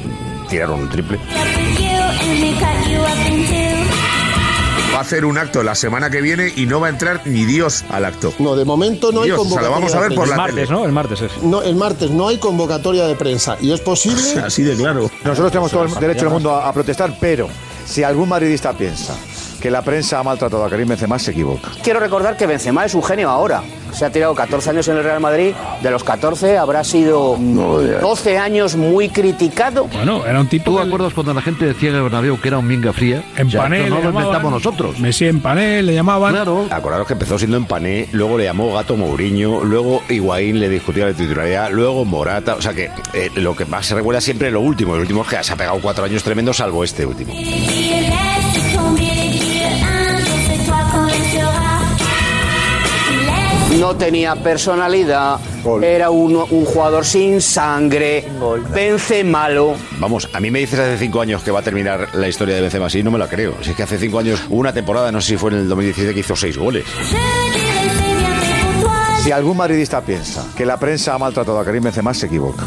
tiraron 0.49 0.81
un 0.81 0.89
triple. 0.89 1.17
Va 5.01 5.05
a 5.05 5.07
hacer 5.07 5.25
un 5.25 5.35
acto 5.39 5.63
la 5.63 5.73
semana 5.73 6.11
que 6.11 6.21
viene 6.21 6.53
y 6.55 6.67
no 6.67 6.79
va 6.79 6.85
a 6.85 6.89
entrar 6.91 7.21
ni 7.25 7.43
Dios 7.43 7.83
al 7.89 8.05
acto. 8.05 8.35
No, 8.37 8.55
de 8.55 8.65
momento 8.65 9.11
no 9.11 9.21
hay 9.23 9.29
Dios, 9.29 9.39
o 9.39 9.45
sea, 9.45 9.49
convocatoria. 9.63 9.67
lo 9.67 9.73
vamos 9.81 9.95
a 9.95 9.99
ver 9.99 10.09
por 10.09 10.25
prensa. 10.25 10.35
la 10.35 10.37
Martes, 10.43 10.67
tele. 10.67 10.79
¿no? 10.79 10.85
El 10.85 10.91
martes 10.91 11.21
es. 11.21 11.41
No, 11.41 11.63
el 11.63 11.75
martes 11.75 12.11
no 12.11 12.27
hay 12.27 12.37
convocatoria 12.37 13.07
de 13.07 13.15
prensa 13.15 13.57
y 13.59 13.71
es 13.71 13.79
posible. 13.81 14.21
Así 14.45 14.61
de 14.61 14.75
claro. 14.75 15.09
Nosotros 15.23 15.51
tenemos 15.51 15.71
todo 15.71 15.85
el 15.85 15.95
derecho 15.95 16.25
del 16.25 16.33
mundo 16.33 16.51
a, 16.53 16.69
a 16.69 16.71
protestar, 16.73 17.17
pero 17.19 17.49
si 17.83 18.03
algún 18.03 18.29
madridista 18.29 18.73
piensa 18.73 19.15
que 19.59 19.71
la 19.71 19.81
prensa 19.81 20.19
ha 20.19 20.23
maltratado 20.23 20.63
a 20.63 20.69
Karim 20.69 20.87
Benzema, 20.89 21.17
se 21.17 21.31
equivoca. 21.31 21.71
Quiero 21.83 21.99
recordar 21.99 22.37
que 22.37 22.45
Benzema 22.45 22.85
es 22.85 22.93
un 22.93 23.01
genio 23.01 23.31
ahora. 23.31 23.63
Se 23.93 24.05
ha 24.05 24.09
tirado 24.09 24.33
14 24.35 24.69
años 24.71 24.87
en 24.87 24.97
el 24.97 25.03
Real 25.03 25.19
Madrid. 25.19 25.53
De 25.81 25.91
los 25.91 26.03
14 26.03 26.57
habrá 26.57 26.83
sido 26.83 27.37
12 27.37 28.37
años 28.37 28.75
muy 28.75 29.09
criticado. 29.09 29.85
Bueno, 29.85 30.25
era 30.25 30.39
un 30.39 30.47
tipo. 30.47 30.71
¿Tú 30.71 30.77
te 30.77 30.83
acuerdas 30.87 31.13
cuando 31.13 31.33
la 31.33 31.41
gente 31.41 31.65
decía 31.65 31.89
en 31.89 31.95
el 31.95 32.03
Bernabéu 32.03 32.39
que 32.39 32.47
era 32.47 32.57
un 32.57 32.67
minga 32.67 32.93
fría? 32.93 33.23
En 33.37 33.49
Ya, 33.49 33.61
Pané 33.63 33.83
esto 33.83 33.95
le 33.95 34.01
no 34.01 34.11
lo 34.11 34.19
inventamos 34.19 34.51
nosotros. 34.51 34.99
Messi 34.99 35.27
en 35.27 35.41
Pané 35.41 35.81
le 35.83 35.93
llamaban. 35.93 36.33
Claro. 36.33 36.65
Acordaros 36.69 37.07
que 37.07 37.13
empezó 37.13 37.37
siendo 37.37 37.57
Empané, 37.57 38.07
luego 38.11 38.37
le 38.37 38.45
llamó 38.45 38.73
Gato 38.73 38.95
Mourinho, 38.95 39.63
luego 39.63 40.01
Higuaín 40.09 40.59
le 40.59 40.69
discutía 40.69 41.05
la 41.05 41.13
titularidad, 41.13 41.69
luego 41.71 42.05
Morata. 42.05 42.55
O 42.55 42.61
sea 42.61 42.73
que 42.73 42.89
eh, 43.13 43.29
lo 43.35 43.55
que 43.55 43.65
más 43.65 43.85
se 43.85 43.95
recuerda 43.95 44.21
siempre 44.21 44.47
es 44.47 44.53
lo 44.53 44.61
último. 44.61 44.95
El 44.95 45.01
último 45.01 45.21
es 45.23 45.27
que 45.27 45.43
se 45.43 45.53
ha 45.53 45.55
pegado 45.55 45.79
cuatro 45.81 46.05
años 46.05 46.23
tremendos, 46.23 46.57
salvo 46.57 46.83
este 46.83 47.05
último. 47.05 47.33
No 53.81 53.95
tenía 53.95 54.35
personalidad. 54.35 55.39
Era 55.81 56.11
un, 56.11 56.35
un 56.35 56.65
jugador 56.65 57.03
sin 57.03 57.41
sangre. 57.41 58.23
Benzemalo. 58.71 59.73
Vamos, 59.97 60.29
a 60.31 60.39
mí 60.39 60.51
me 60.51 60.59
dices 60.59 60.77
hace 60.77 60.99
cinco 60.99 61.19
años 61.19 61.41
que 61.41 61.49
va 61.49 61.61
a 61.61 61.63
terminar 61.63 62.09
la 62.13 62.27
historia 62.27 62.53
de 62.53 62.61
Benzema 62.61 62.85
así, 62.85 63.01
no 63.01 63.09
me 63.09 63.17
la 63.17 63.27
creo. 63.27 63.55
Si 63.63 63.71
es 63.71 63.75
que 63.75 63.81
hace 63.81 63.97
cinco 63.97 64.19
años 64.19 64.39
hubo 64.49 64.59
una 64.59 64.71
temporada, 64.71 65.11
no 65.11 65.19
sé 65.19 65.29
si 65.29 65.37
fue 65.37 65.49
en 65.49 65.57
el 65.57 65.67
2017, 65.67 66.13
que 66.13 66.19
hizo 66.19 66.35
seis 66.35 66.59
goles. 66.59 66.85
Si 69.23 69.31
algún 69.31 69.57
madridista 69.57 70.01
piensa 70.01 70.45
que 70.55 70.63
la 70.63 70.77
prensa 70.77 71.15
ha 71.15 71.17
maltratado 71.17 71.59
a 71.59 71.65
Karim 71.65 71.81
Benzema, 71.81 72.13
se 72.13 72.27
equivoca. 72.27 72.63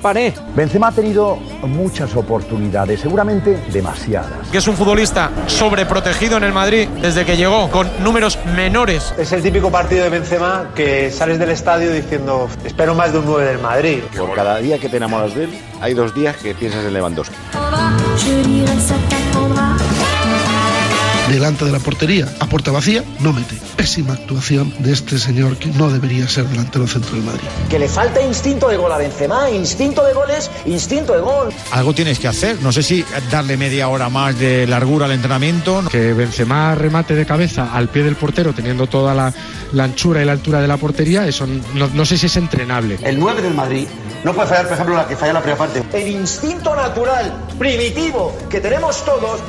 En. 0.00 0.34
Benzema 0.54 0.88
ha 0.88 0.92
tenido 0.92 1.36
muchas 1.62 2.14
oportunidades, 2.16 3.00
seguramente 3.00 3.58
demasiadas. 3.72 4.48
que 4.50 4.58
es 4.58 4.68
un 4.68 4.76
futbolista 4.76 5.30
sobreprotegido 5.46 6.36
en 6.36 6.44
el 6.44 6.52
Madrid 6.52 6.88
desde 7.00 7.24
que 7.24 7.36
llegó, 7.36 7.70
con 7.70 7.88
números 8.02 8.38
menores. 8.54 9.14
Es 9.18 9.32
el 9.32 9.42
típico 9.42 9.70
partido 9.70 10.04
de 10.04 10.10
Benzema 10.10 10.70
que 10.74 11.10
sales 11.10 11.38
del 11.38 11.50
estadio 11.50 11.92
diciendo, 11.92 12.48
espero 12.64 12.94
más 12.94 13.12
de 13.12 13.18
un 13.18 13.26
9 13.26 13.44
del 13.44 13.58
Madrid. 13.58 13.98
Por 14.16 14.32
cada 14.34 14.58
día 14.58 14.78
que 14.78 14.88
te 14.88 14.96
enamoras 14.96 15.34
de 15.34 15.44
él, 15.44 15.58
hay 15.80 15.94
dos 15.94 16.14
días 16.14 16.36
que 16.36 16.54
piensas 16.54 16.84
en 16.84 16.92
Lewandowski. 16.92 17.34
Delante 21.34 21.64
de 21.64 21.72
la 21.72 21.78
portería, 21.78 22.28
a 22.40 22.46
puerta 22.46 22.70
vacía, 22.70 23.04
no 23.20 23.32
mete. 23.32 23.56
Pésima 23.76 24.14
actuación 24.14 24.72
de 24.78 24.92
este 24.92 25.18
señor 25.18 25.56
que 25.56 25.68
no 25.68 25.90
debería 25.90 26.28
ser 26.28 26.46
delantero 26.48 26.86
centro 26.86 27.14
del 27.14 27.24
Madrid. 27.24 27.46
Que 27.68 27.78
le 27.78 27.88
falta 27.88 28.22
instinto 28.22 28.68
de 28.68 28.76
gol 28.76 28.92
a 28.92 28.98
Benzema, 28.98 29.50
instinto 29.50 30.04
de 30.04 30.12
goles, 30.12 30.50
instinto 30.66 31.12
de 31.14 31.20
gol. 31.20 31.52
Algo 31.72 31.92
tienes 31.94 32.18
que 32.18 32.28
hacer. 32.28 32.60
No 32.62 32.72
sé 32.72 32.82
si 32.82 33.04
darle 33.30 33.56
media 33.56 33.88
hora 33.88 34.08
más 34.08 34.38
de 34.38 34.66
largura 34.66 35.06
al 35.06 35.12
entrenamiento. 35.12 35.84
Que 35.90 36.12
Benzema 36.12 36.74
remate 36.74 37.14
de 37.14 37.26
cabeza 37.26 37.70
al 37.74 37.88
pie 37.88 38.02
del 38.02 38.16
portero 38.16 38.52
teniendo 38.52 38.86
toda 38.86 39.14
la, 39.14 39.32
la 39.72 39.84
anchura 39.84 40.22
y 40.22 40.24
la 40.24 40.32
altura 40.32 40.60
de 40.60 40.68
la 40.68 40.76
portería, 40.76 41.26
eso 41.26 41.46
no, 41.74 41.88
no 41.88 42.04
sé 42.04 42.16
si 42.16 42.26
es 42.26 42.36
entrenable. 42.36 42.98
El 43.02 43.18
9 43.18 43.42
del 43.42 43.54
Madrid 43.54 43.86
no 44.24 44.32
puede 44.32 44.48
fallar, 44.48 44.64
por 44.64 44.74
ejemplo, 44.74 44.96
la 44.96 45.06
que 45.06 45.16
falla 45.16 45.34
la 45.34 45.40
primera 45.40 45.58
parte. 45.58 45.82
El 45.92 46.08
instinto 46.08 46.74
natural, 46.74 47.32
primitivo, 47.58 48.34
que 48.48 48.60
tenemos 48.60 49.04
todos. 49.04 49.40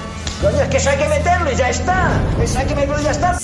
Coño, 0.42 0.62
es 0.62 0.68
que 0.70 0.78
eso 0.78 0.90
hay 0.90 0.98
que 0.98 1.08
meterlo 1.08 1.52
y 1.52 1.56
ya 1.56 1.70
está. 1.70 2.12
Eso 2.44 2.60
hay 2.60 2.66
que 2.68 2.76
meterlo 2.76 3.00
y 3.00 3.04
ya 3.04 3.12
está. 3.12 3.40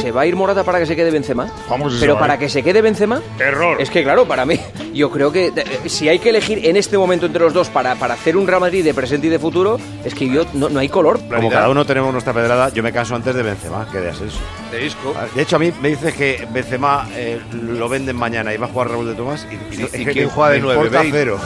¿Se 0.00 0.10
va 0.12 0.20
a 0.22 0.26
ir 0.26 0.36
Morata 0.36 0.64
para 0.64 0.78
que 0.80 0.86
se 0.86 0.96
quede 0.96 1.10
Benzema? 1.10 1.48
Vamos, 1.70 1.92
si 1.92 1.98
se 1.98 2.04
Pero 2.04 2.14
va 2.14 2.20
para 2.20 2.38
que 2.38 2.48
se 2.48 2.62
quede 2.62 2.82
Benzema. 2.82 3.22
Error. 3.38 3.80
Es 3.80 3.88
que 3.90 4.02
claro, 4.02 4.26
para 4.26 4.44
mí, 4.44 4.60
yo 4.92 5.10
creo 5.10 5.30
que 5.32 5.46
eh, 5.56 5.88
si 5.88 6.08
hay 6.08 6.18
que 6.18 6.30
elegir 6.30 6.66
en 6.66 6.76
este 6.76 6.98
momento 6.98 7.26
entre 7.26 7.40
los 7.42 7.54
dos 7.54 7.68
para, 7.68 7.94
para 7.94 8.14
hacer 8.14 8.36
un 8.36 8.46
Real 8.46 8.60
Madrid 8.60 8.84
de 8.84 8.92
presente 8.94 9.28
y 9.28 9.30
de 9.30 9.38
futuro, 9.38 9.78
es 10.04 10.14
que 10.14 10.28
yo 10.28 10.44
no, 10.52 10.68
no 10.68 10.80
hay 10.80 10.88
color. 10.88 11.20
Como 11.34 11.48
cada 11.50 11.68
uno 11.68 11.84
tenemos 11.86 12.12
nuestra 12.12 12.32
pedrada, 12.32 12.68
yo 12.70 12.82
me 12.82 12.92
caso 12.92 13.14
antes 13.14 13.34
de 13.34 13.42
Benzema, 13.42 13.86
que 13.90 13.98
de 13.98 14.10
Asensio. 14.10 14.40
De 14.70 14.78
disco. 14.78 15.14
De 15.34 15.42
hecho, 15.42 15.56
a 15.56 15.58
mí 15.60 15.72
me 15.80 15.88
dices 15.88 16.14
que 16.14 16.46
Benzema 16.52 17.08
eh, 17.14 17.40
lo 17.52 17.88
venden 17.88 18.16
mañana 18.16 18.52
y 18.52 18.56
va 18.56 18.66
a 18.66 18.70
jugar 18.70 18.90
Raúl 18.90 19.06
de 19.06 19.14
Tomás. 19.14 19.46
¿Y, 19.50 19.54
y- 19.76 19.80
¿Y 19.80 19.84
es 19.84 19.90
que 19.92 20.04
quién 20.12 20.24
me- 20.26 20.30
juega 20.32 20.50
de 20.52 20.60
nueve, 20.60 20.90
cero. 21.12 21.38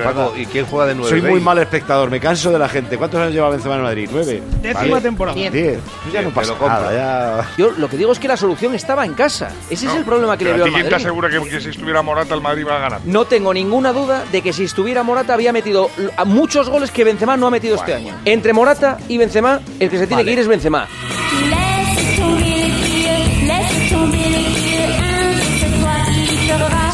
Paco. 0.00 0.32
¿y 0.36 0.46
quién 0.46 0.66
juega 0.66 0.86
de 0.86 0.94
nueve? 0.94 1.10
Soy 1.10 1.22
muy 1.30 1.40
mal 1.40 1.58
espectador, 1.58 2.10
me 2.10 2.20
canso 2.20 2.50
de 2.50 2.58
la 2.58 2.68
gente. 2.68 2.96
¿Cuántos 2.96 3.20
años 3.20 3.32
lleva 3.34 3.50
Benzema 3.50 3.76
en 3.76 3.82
Madrid? 3.82 4.08
¿Nueve? 4.12 4.42
Décima 4.62 5.00
temporada. 5.00 5.36
Diez. 5.36 5.52
Diez. 5.52 5.78
Pues 6.02 6.12
ya 6.12 6.22
no 6.22 6.30
pasa 6.30 6.54
nada, 6.60 6.92
ya... 6.92 7.48
Yo 7.56 7.70
lo 7.72 7.88
que 7.88 7.96
digo 7.96 8.12
es 8.12 8.18
que 8.18 8.28
la 8.28 8.36
solución 8.36 8.74
estaba 8.74 9.04
en 9.04 9.14
casa. 9.14 9.50
Ese 9.70 9.86
es 9.86 9.94
el 9.94 10.04
problema 10.04 10.36
que 10.36 10.44
le 10.44 10.52
veo 10.54 10.64
¿a 10.64 10.68
quién 10.68 10.76
te 10.76 10.82
Madrid. 10.90 10.94
asegura 10.94 11.28
que, 11.30 11.40
que 11.48 11.60
si 11.60 11.70
estuviera 11.70 12.02
Morata 12.02 12.34
el 12.34 12.40
Madrid 12.40 12.66
va 12.66 12.76
a 12.76 12.80
ganar? 12.80 13.00
No 13.04 13.24
tengo 13.24 13.52
ninguna 13.54 13.92
duda 13.92 14.24
de 14.32 14.42
que 14.42 14.52
si 14.52 14.64
estuviera 14.64 15.02
Morata 15.02 15.34
había 15.34 15.52
metido 15.52 15.90
muchos 16.26 16.68
goles 16.68 16.90
que 16.90 17.04
Benzema 17.04 17.36
no 17.36 17.46
ha 17.46 17.50
metido 17.50 17.76
este 17.76 17.94
año. 17.94 18.14
Entre 18.24 18.52
Morata 18.52 18.98
y 19.08 19.18
Benzema, 19.18 19.60
el 19.80 19.90
que 19.90 19.98
se 19.98 20.06
tiene 20.06 20.24
que 20.24 20.32
ir 20.32 20.38
es 20.38 20.48
Benzema. 20.48 20.86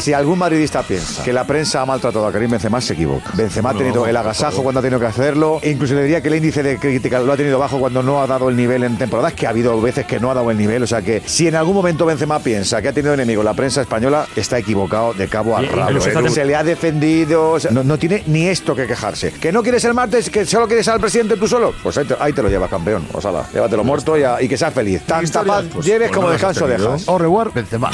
Si 0.01 0.13
algún 0.13 0.39
madridista 0.39 0.81
piensa 0.81 1.23
que 1.23 1.31
la 1.31 1.43
prensa 1.45 1.81
ha 1.81 1.85
maltratado 1.85 2.25
a 2.25 2.31
Karim 2.31 2.49
Benzema, 2.49 2.81
se 2.81 2.93
equivoca. 2.93 3.29
Benzema 3.35 3.69
ha 3.69 3.73
tenido 3.73 4.07
el 4.07 4.17
agasajo 4.17 4.63
cuando 4.63 4.79
ha 4.79 4.81
tenido 4.81 4.99
que 4.99 5.05
hacerlo. 5.05 5.59
E 5.61 5.69
incluso 5.69 5.93
le 5.93 6.01
diría 6.01 6.21
que 6.21 6.29
el 6.29 6.35
índice 6.35 6.63
de 6.63 6.77
crítica 6.79 7.19
lo 7.19 7.31
ha 7.31 7.37
tenido 7.37 7.59
bajo 7.59 7.77
cuando 7.79 8.01
no 8.01 8.19
ha 8.21 8.25
dado 8.25 8.49
el 8.49 8.55
nivel 8.55 8.83
en 8.83 8.97
temporadas, 8.97 9.33
que 9.33 9.45
ha 9.45 9.51
habido 9.51 9.79
veces 9.79 10.07
que 10.07 10.19
no 10.19 10.31
ha 10.31 10.33
dado 10.33 10.49
el 10.49 10.57
nivel. 10.57 10.81
O 10.81 10.87
sea 10.87 11.03
que 11.03 11.21
si 11.25 11.47
en 11.47 11.55
algún 11.55 11.75
momento 11.75 12.05
Benzema 12.07 12.39
piensa 12.39 12.81
que 12.81 12.87
ha 12.87 12.93
tenido 12.93 13.13
enemigo 13.13 13.43
la 13.43 13.53
prensa 13.53 13.81
española, 13.81 14.25
está 14.35 14.57
equivocado 14.57 15.13
de 15.13 15.27
cabo 15.27 15.55
a 15.55 15.61
rabo. 15.61 15.97
¿eh? 15.99 16.29
Se 16.31 16.45
le 16.45 16.55
ha 16.55 16.63
defendido. 16.63 17.57
no, 17.69 17.83
no 17.83 17.97
tiene 17.99 18.23
ni 18.25 18.47
esto 18.47 18.75
que 18.75 18.87
quejarse. 18.87 19.31
¿Que 19.33 19.51
no 19.51 19.61
quieres 19.61 19.83
el 19.85 19.93
martes? 19.93 20.31
¿Que 20.31 20.45
solo 20.47 20.65
quieres 20.67 20.87
al 20.87 20.99
presidente 20.99 21.37
tú 21.37 21.47
solo? 21.47 21.73
Pues 21.83 21.95
ahí 21.99 22.05
te, 22.05 22.15
ahí 22.19 22.33
te 22.33 22.41
lo 22.41 22.49
llevas, 22.49 22.69
campeón. 22.71 23.05
Osala, 23.13 23.45
llévatelo 23.53 23.83
muerto 23.83 24.17
y, 24.17 24.23
a- 24.23 24.41
y 24.41 24.47
que 24.47 24.57
seas 24.57 24.73
feliz. 24.73 25.03
Tanta 25.05 25.43
paz 25.43 25.65
pues, 25.71 25.85
lleves 25.85 26.09
como 26.11 26.29
descanso 26.31 26.65
dejas. 26.67 27.07
Au 27.07 27.19
revoir, 27.19 27.51
Benzema. 27.53 27.91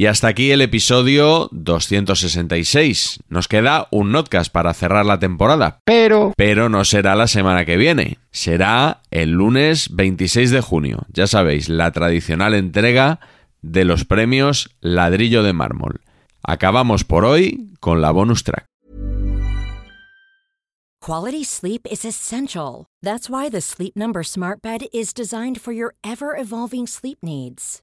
Y 0.00 0.06
hasta 0.06 0.28
aquí 0.28 0.50
el 0.50 0.62
episodio 0.62 1.50
266. 1.52 3.18
Nos 3.28 3.48
queda 3.48 3.86
un 3.90 4.12
notcast 4.12 4.50
para 4.50 4.72
cerrar 4.72 5.04
la 5.04 5.18
temporada. 5.18 5.80
Pero... 5.84 6.32
Pero 6.38 6.70
no 6.70 6.86
será 6.86 7.14
la 7.16 7.26
semana 7.26 7.66
que 7.66 7.76
viene. 7.76 8.16
Será 8.30 9.02
el 9.10 9.32
lunes 9.32 9.94
26 9.94 10.52
de 10.52 10.62
junio. 10.62 11.00
Ya 11.12 11.26
sabéis, 11.26 11.68
la 11.68 11.92
tradicional 11.92 12.54
entrega 12.54 13.20
de 13.60 13.84
los 13.84 14.06
premios 14.06 14.74
Ladrillo 14.80 15.42
de 15.42 15.52
Mármol. 15.52 16.00
Acabamos 16.42 17.04
por 17.04 17.26
hoy 17.26 17.74
con 17.78 18.00
la 18.00 18.10
bonus 18.10 18.42
track. 18.42 18.64
Quality 21.02 21.44
sleep 21.44 21.86
is 21.90 22.06
essential. 22.06 22.86
That's 23.02 23.28
why 23.28 23.50
the 23.50 23.60
Sleep 23.60 23.94
Number 23.94 24.24
Smart 24.24 24.62
Bed 24.62 24.86
is 24.94 25.12
designed 25.12 25.60
for 25.60 25.74
your 25.74 25.92
ever 26.02 26.38
evolving 26.38 26.86
sleep 26.86 27.18
needs. 27.20 27.82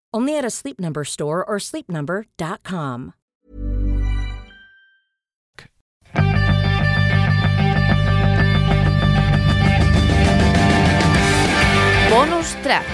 Only 0.13 0.37
at 0.37 0.43
a 0.43 0.49
Sleep 0.49 0.79
Number 0.79 1.03
store 1.03 1.43
or 1.47 1.57
sleepnumber.com. 1.57 3.13
Bonus 12.09 12.55
track. 12.61 12.85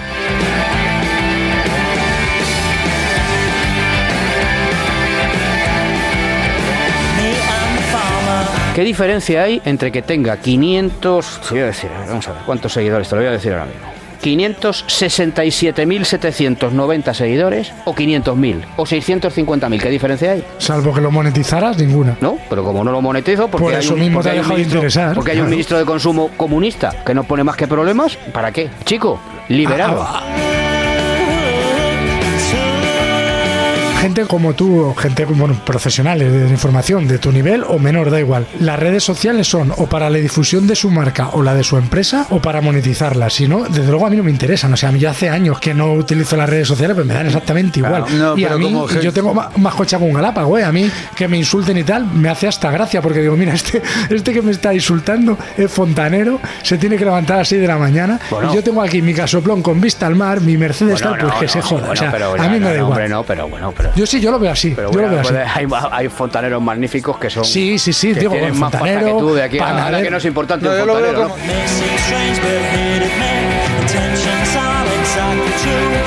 ¿Qué 8.76 8.84
diferencia 8.84 9.42
hay 9.42 9.60
entre 9.64 9.90
que 9.90 10.02
tenga 10.02 10.36
500... 10.36 11.40
Te 11.40 11.54
voy 11.54 11.62
a 11.62 11.66
decir, 11.66 11.90
vamos 12.06 12.28
a 12.28 12.32
ver, 12.32 12.42
¿cuántos 12.44 12.72
seguidores? 12.72 13.08
Te 13.08 13.16
lo 13.16 13.22
voy 13.22 13.28
a 13.28 13.32
decir 13.32 13.52
ahora 13.52 13.66
mismo. 13.66 13.97
567.790 14.22 17.14
seguidores 17.14 17.72
o 17.84 17.94
500.000 17.94 18.64
o 18.76 18.84
650.000. 18.84 19.80
¿Qué 19.80 19.90
diferencia 19.90 20.32
hay? 20.32 20.44
Salvo 20.58 20.92
que 20.94 21.00
lo 21.00 21.10
monetizaras, 21.10 21.76
ninguna. 21.78 22.16
No, 22.20 22.38
pero 22.48 22.62
como 22.64 22.84
no 22.84 22.92
lo 22.92 23.00
monetizo, 23.00 23.48
porque 23.48 23.64
Por 23.64 23.74
hay 23.74 23.86
un, 23.88 23.98
mismo 24.00 24.18
porque 24.18 24.24
te 24.24 24.30
ha 24.30 24.32
hay 24.32 24.38
un 24.38 24.42
dejado 24.44 24.56
de 24.56 24.62
ministro- 24.64 24.78
interesar, 24.78 25.14
Porque 25.14 25.30
hay 25.32 25.36
un 25.38 25.42
claro. 25.42 25.50
ministro 25.50 25.78
de 25.78 25.84
consumo 25.84 26.30
comunista 26.36 26.92
que 27.04 27.14
no 27.14 27.24
pone 27.24 27.44
más 27.44 27.56
que 27.56 27.66
problemas, 27.66 28.16
¿para 28.32 28.52
qué? 28.52 28.68
Chico, 28.84 29.18
liberado. 29.48 30.02
Ah, 30.06 30.22
Gente 34.00 34.26
como 34.26 34.54
tú, 34.54 34.80
o 34.84 34.94
gente 34.94 35.24
bueno, 35.24 35.60
profesionales 35.64 36.32
de 36.32 36.48
información 36.48 37.08
de 37.08 37.18
tu 37.18 37.32
nivel 37.32 37.64
o 37.66 37.80
menor, 37.80 38.10
da 38.10 38.20
igual. 38.20 38.46
Las 38.60 38.78
redes 38.78 39.02
sociales 39.02 39.48
son 39.48 39.72
o 39.76 39.86
para 39.86 40.08
la 40.08 40.18
difusión 40.18 40.68
de 40.68 40.76
su 40.76 40.88
marca 40.88 41.30
o 41.32 41.42
la 41.42 41.54
de 41.54 41.64
su 41.64 41.76
empresa 41.76 42.26
o 42.30 42.40
para 42.40 42.60
monetizarla. 42.60 43.28
Si 43.28 43.48
no, 43.48 43.64
desde 43.64 43.90
luego 43.90 44.06
a 44.06 44.10
mí 44.10 44.16
no 44.16 44.22
me 44.22 44.30
interesan. 44.30 44.72
O 44.72 44.76
sea, 44.76 44.90
a 44.90 44.92
mí 44.92 45.00
ya 45.00 45.10
hace 45.10 45.28
años 45.28 45.58
que 45.58 45.74
no 45.74 45.94
utilizo 45.94 46.36
las 46.36 46.48
redes 46.48 46.68
sociales, 46.68 46.94
pues 46.94 47.06
me 47.06 47.14
dan 47.14 47.26
exactamente 47.26 47.80
igual. 47.80 48.04
Claro, 48.04 48.36
no, 48.36 48.38
y 48.38 48.44
a 48.44 48.56
mí, 48.56 48.72
como 48.72 48.88
yo 48.88 49.12
tengo 49.12 49.34
más 49.34 49.74
cocha 49.74 49.98
con 49.98 50.12
Galápagos, 50.12 50.48
güey. 50.48 50.62
A 50.62 50.70
mí 50.70 50.88
que 51.16 51.26
me 51.26 51.36
insulten 51.36 51.76
y 51.76 51.82
tal, 51.82 52.06
me 52.06 52.28
hace 52.28 52.46
hasta 52.46 52.70
gracia 52.70 53.02
porque 53.02 53.20
digo, 53.20 53.36
mira, 53.36 53.52
este, 53.52 53.82
este 54.10 54.32
que 54.32 54.42
me 54.42 54.52
está 54.52 54.72
insultando 54.72 55.36
es 55.56 55.70
fontanero, 55.72 56.40
se 56.62 56.78
tiene 56.78 56.96
que 56.96 57.04
levantar 57.04 57.36
a 57.36 57.38
las 57.40 57.48
6 57.48 57.60
de 57.60 57.66
la 57.66 57.78
mañana. 57.78 58.20
Bueno. 58.30 58.52
y 58.52 58.54
yo 58.54 58.62
tengo 58.62 58.80
aquí 58.80 59.02
mi 59.02 59.12
casoplón 59.12 59.60
con 59.60 59.80
vista 59.80 60.06
al 60.06 60.14
mar, 60.14 60.40
mi 60.40 60.56
Mercedes 60.56 61.02
Bueno, 61.02 61.16
tal, 61.16 61.20
pues 61.20 61.32
no, 61.34 61.40
que 61.40 61.46
no, 61.46 61.52
se 61.52 61.62
joda. 61.62 61.80
bueno, 61.80 61.92
o 61.92 61.96
sea, 61.96 62.12
pero 62.12 62.34
a 62.34 62.44
mí 62.44 62.48
me 62.48 62.60
no, 62.60 62.66
da 62.68 62.74
igual. 62.74 62.90
hombre, 62.92 63.08
no, 63.08 63.24
pero 63.24 63.48
bueno, 63.48 63.74
pero... 63.76 63.87
Yo 63.94 64.06
sí, 64.06 64.20
yo 64.20 64.30
lo 64.30 64.38
veo 64.38 64.52
así. 64.52 64.72
Pero 64.74 64.90
yo 64.90 65.00
lo 65.00 65.08
bueno, 65.08 65.22
veo 65.30 65.40
así. 65.40 65.50
hay, 65.54 65.66
hay 65.90 66.08
fontaneros 66.08 66.62
magníficos 66.62 67.18
que 67.18 67.30
son. 67.30 67.44
Sí, 67.44 67.78
sí, 67.78 67.92
sí, 67.92 68.14
que 68.14 68.20
digo, 68.20 68.32
tienen 68.32 68.58
más 68.58 68.70
pasta 68.70 68.86
que 68.86 68.92
fontanero, 68.94 69.18
tú 69.18 69.34
de 69.34 69.42
aquí 69.42 69.58
a 69.58 70.00
que 70.02 70.10
no 70.10 70.16
es 70.18 70.24
importante 70.24 70.66
No, 70.66 70.72
un 70.72 70.78
yo 70.78 70.86
lo 70.86 70.94
veo 70.94 71.12
fontanero, 71.12 71.28
¿no? 71.28 73.47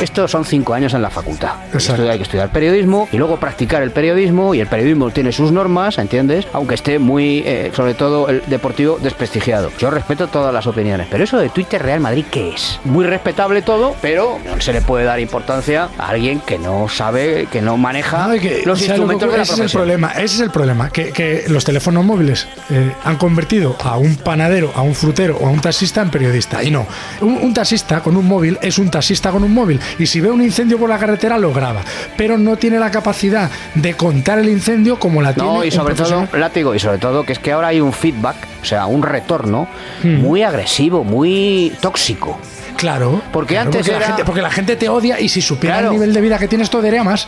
Estos 0.02 0.32
son 0.32 0.46
cinco 0.46 0.74
años 0.74 0.96
en 0.96 1.02
la 1.04 1.12
facultad. 1.12 1.52
Esto 1.74 1.94
hay 2.10 2.18
que 2.18 2.24
estudiar 2.24 2.52
periodismo 2.52 3.08
y 3.12 3.18
luego 3.18 3.38
practicar 3.38 3.84
el 3.84 3.92
periodismo 3.92 4.56
y 4.56 4.60
el 4.60 4.66
periodismo 4.66 5.12
tiene 5.12 5.32
sus 5.32 5.52
normas, 5.52 6.00
¿entiendes? 6.00 6.48
Aunque 6.54 6.74
esté 6.74 6.98
muy, 6.98 7.44
eh, 7.46 7.72
sobre 7.76 7.94
todo 7.94 8.28
el 8.28 8.42
deportivo, 8.48 8.98
desprestigiado. 9.00 9.72
Yo 9.78 9.92
respeto 9.92 10.28
todas 10.28 10.52
las 10.52 10.66
opiniones, 10.66 11.08
pero 11.12 11.24
eso 11.24 11.38
de 11.38 11.50
Twitter 11.50 11.82
Real 11.84 12.00
Madrid, 12.00 12.26
¿qué 12.32 12.50
es? 12.56 12.80
Muy 12.84 13.06
respetable 13.06 13.62
todo, 13.62 13.96
pero 14.02 14.40
no 14.44 14.60
se 14.60 14.74
le 14.74 14.82
puede 14.82 15.06
dar 15.06 15.20
importancia 15.20 15.90
a 16.00 16.08
alguien 16.10 16.40
que 16.40 16.58
no 16.58 16.90
sabe, 16.90 17.48
que 17.52 17.62
no 17.62 17.78
maneja 17.78 18.28
No, 18.28 18.36
y 18.36 18.40
que- 18.40 18.64
los 18.66 18.80
que 18.80 18.86
instrumentos 18.86 19.32
de 19.32 19.38
la 19.38 19.44
ese 19.44 19.54
es 19.54 19.60
el 19.60 19.70
problema, 19.70 20.12
ese 20.14 20.36
es 20.36 20.40
el 20.42 20.50
problema, 20.50 20.90
que, 20.90 21.12
que 21.12 21.44
los 21.48 21.64
teléfonos 21.64 22.04
móviles 22.04 22.48
eh, 22.72 22.92
han 23.04 23.18
convertido 23.18 23.78
a 23.84 23.98
un 23.98 24.16
panadero, 24.16 24.72
a 24.74 24.82
un 24.82 24.96
frutero 24.96 25.38
o 25.40 25.46
a 25.48 25.52
un 25.52 25.62
taxista 25.62 26.02
en 26.02 26.10
periodista. 26.10 26.64
Y 26.64 26.72
no, 26.72 26.88
un, 27.22 27.36
un 27.38 27.54
taxista 27.54 28.02
con 28.02 28.18
un 28.18 28.28
móvil 28.28 28.58
es 28.64 28.80
un 28.80 28.90
taxista 28.90 29.30
con 29.30 29.44
un 29.44 29.51
móvil 29.54 29.80
y 30.00 30.06
si 30.08 30.20
ve 30.22 30.30
un 30.32 30.42
incendio 30.44 30.78
por 30.78 30.90
la 30.90 30.98
carretera 30.98 31.38
lo 31.38 31.54
graba, 31.54 31.82
pero 32.18 32.38
no 32.38 32.56
tiene 32.58 32.80
la 32.80 32.90
capacidad 32.92 33.50
de 33.76 33.94
contar 33.96 34.40
el 34.40 34.50
incendio 34.50 34.98
como 35.00 35.22
la 35.22 35.34
tiene 35.34 35.50
No, 35.50 35.64
y 35.64 35.68
un 35.68 35.72
sobre 35.72 35.96
todo, 35.96 36.28
látigo, 36.34 36.74
y 36.76 36.80
sobre 36.80 36.98
todo 36.98 37.24
que 37.24 37.34
es 37.34 37.40
que 37.40 37.52
ahora 37.52 37.68
hay 37.70 37.82
un 37.82 37.94
feedback, 37.94 38.36
o 38.62 38.66
sea, 38.66 38.86
un 38.86 39.04
retorno 39.04 39.68
Hmm. 40.04 40.16
muy 40.22 40.44
agresivo, 40.44 41.04
muy 41.04 41.74
tóxico. 41.82 42.40
Claro, 42.78 43.22
Porque 43.32 43.54
claro, 43.56 43.68
antes 43.68 43.82
porque, 43.82 43.92
era- 43.92 44.00
la 44.00 44.06
gente, 44.08 44.26
porque 44.26 44.42
la 44.42 44.50
gente 44.50 44.76
te 44.76 44.90
odia 44.90 45.20
y 45.20 45.30
si 45.30 45.42
supiera 45.42 45.76
Claro. 45.76 45.90
el 45.90 45.94
nivel 46.00 46.14
de 46.14 46.22
vida 46.22 46.40
que 46.40 46.48
tienes, 46.48 46.70
te 46.70 46.78
odiaría 46.78 47.04
más. 47.04 47.28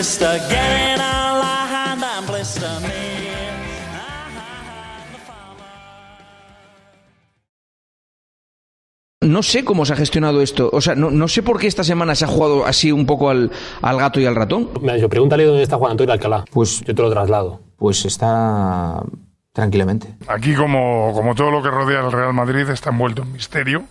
Sister, 0.00 0.40
get 0.48 0.94
in 0.94 0.98
our 0.98 1.44
hand 1.44 2.02
and 2.02 2.26
blister 2.26 2.80
me. 2.80 2.88
No 9.20 9.42
sé 9.42 9.62
cómo 9.62 9.84
se 9.84 9.92
ha 9.92 9.96
gestionado 9.96 10.40
esto. 10.40 10.70
O 10.72 10.80
sea, 10.80 10.94
no, 10.94 11.10
no 11.10 11.28
sé 11.28 11.42
por 11.42 11.60
qué 11.60 11.66
esta 11.66 11.84
semana 11.84 12.14
se 12.14 12.24
ha 12.24 12.28
jugado 12.28 12.64
así 12.64 12.90
un 12.90 13.04
poco 13.04 13.28
al, 13.28 13.50
al 13.82 13.98
gato 13.98 14.18
y 14.18 14.24
al 14.24 14.36
ratón. 14.36 14.70
Me 14.80 14.92
ha 14.92 14.94
dicho, 14.94 15.10
pregúntale 15.10 15.44
dónde 15.44 15.64
está 15.64 15.76
Juan 15.76 15.90
Antonio 15.90 16.14
Alcalá. 16.14 16.46
Pues 16.50 16.80
yo 16.80 16.94
te 16.94 17.02
lo 17.02 17.10
traslado. 17.10 17.60
Pues 17.76 18.06
está 18.06 19.02
tranquilamente. 19.52 20.16
Aquí, 20.28 20.54
como, 20.54 21.12
como 21.12 21.34
todo 21.34 21.50
lo 21.50 21.62
que 21.62 21.68
rodea 21.68 22.00
al 22.00 22.10
Real 22.10 22.32
Madrid, 22.32 22.66
está 22.70 22.88
envuelto 22.88 23.20
en 23.20 23.32
misterio. 23.32 23.84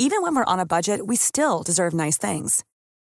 Even 0.00 0.22
when 0.22 0.34
we're 0.34 0.48
on 0.48 0.58
a 0.58 0.64
budget, 0.64 1.02
we 1.06 1.14
still 1.14 1.62
deserve 1.64 1.94
nice 1.94 2.18
things. 2.18 2.64